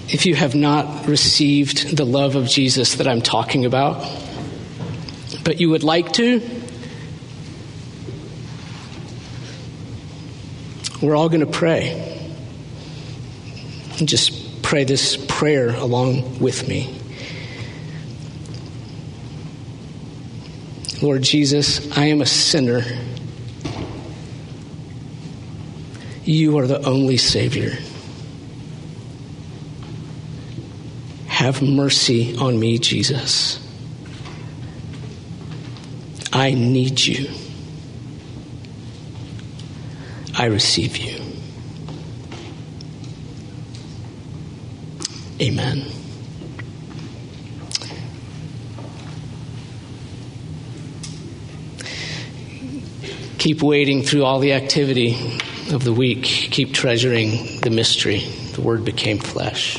If 0.09 0.26
you 0.26 0.35
have 0.35 0.54
not 0.54 1.06
received 1.09 1.96
the 1.96 2.04
love 2.04 2.37
of 2.37 2.46
Jesus 2.46 2.96
that 2.96 3.09
I'm 3.09 3.22
talking 3.22 3.64
about, 3.64 4.06
but 5.42 5.61
you 5.61 5.70
would 5.70 5.82
like 5.82 6.12
to, 6.14 6.40
we're 11.02 11.16
all 11.16 11.28
going 11.28 11.40
to 11.40 11.46
pray. 11.46 12.02
And 13.98 14.09
just 14.09 14.62
pray 14.62 14.85
this 14.85 15.16
prayer 15.16 15.68
along 15.68 16.38
with 16.38 16.68
me. 16.68 16.98
Lord 21.02 21.22
Jesus, 21.22 21.96
I 21.96 22.06
am 22.06 22.20
a 22.22 22.26
sinner. 22.26 22.82
You 26.24 26.59
are 26.59 26.66
the 26.66 26.85
only 26.87 27.18
Savior. 27.18 27.76
Have 31.26 31.62
mercy 31.62 32.37
on 32.38 32.59
me, 32.59 32.78
Jesus. 32.78 33.62
I 36.32 36.52
need 36.52 36.98
you. 37.00 37.28
I 40.38 40.46
receive 40.46 40.99
you. 40.99 41.18
Amen. 45.40 45.87
Keep 53.38 53.62
waiting 53.62 54.03
through 54.03 54.25
all 54.25 54.40
the 54.40 54.53
activity 54.53 55.14
of 55.72 55.85
the 55.85 55.92
week. 55.92 56.25
Keep 56.25 56.75
treasuring 56.75 57.61
the 57.61 57.70
mystery. 57.70 58.20
The 58.55 58.61
Word 58.61 58.85
became 58.85 59.18
flesh. 59.18 59.79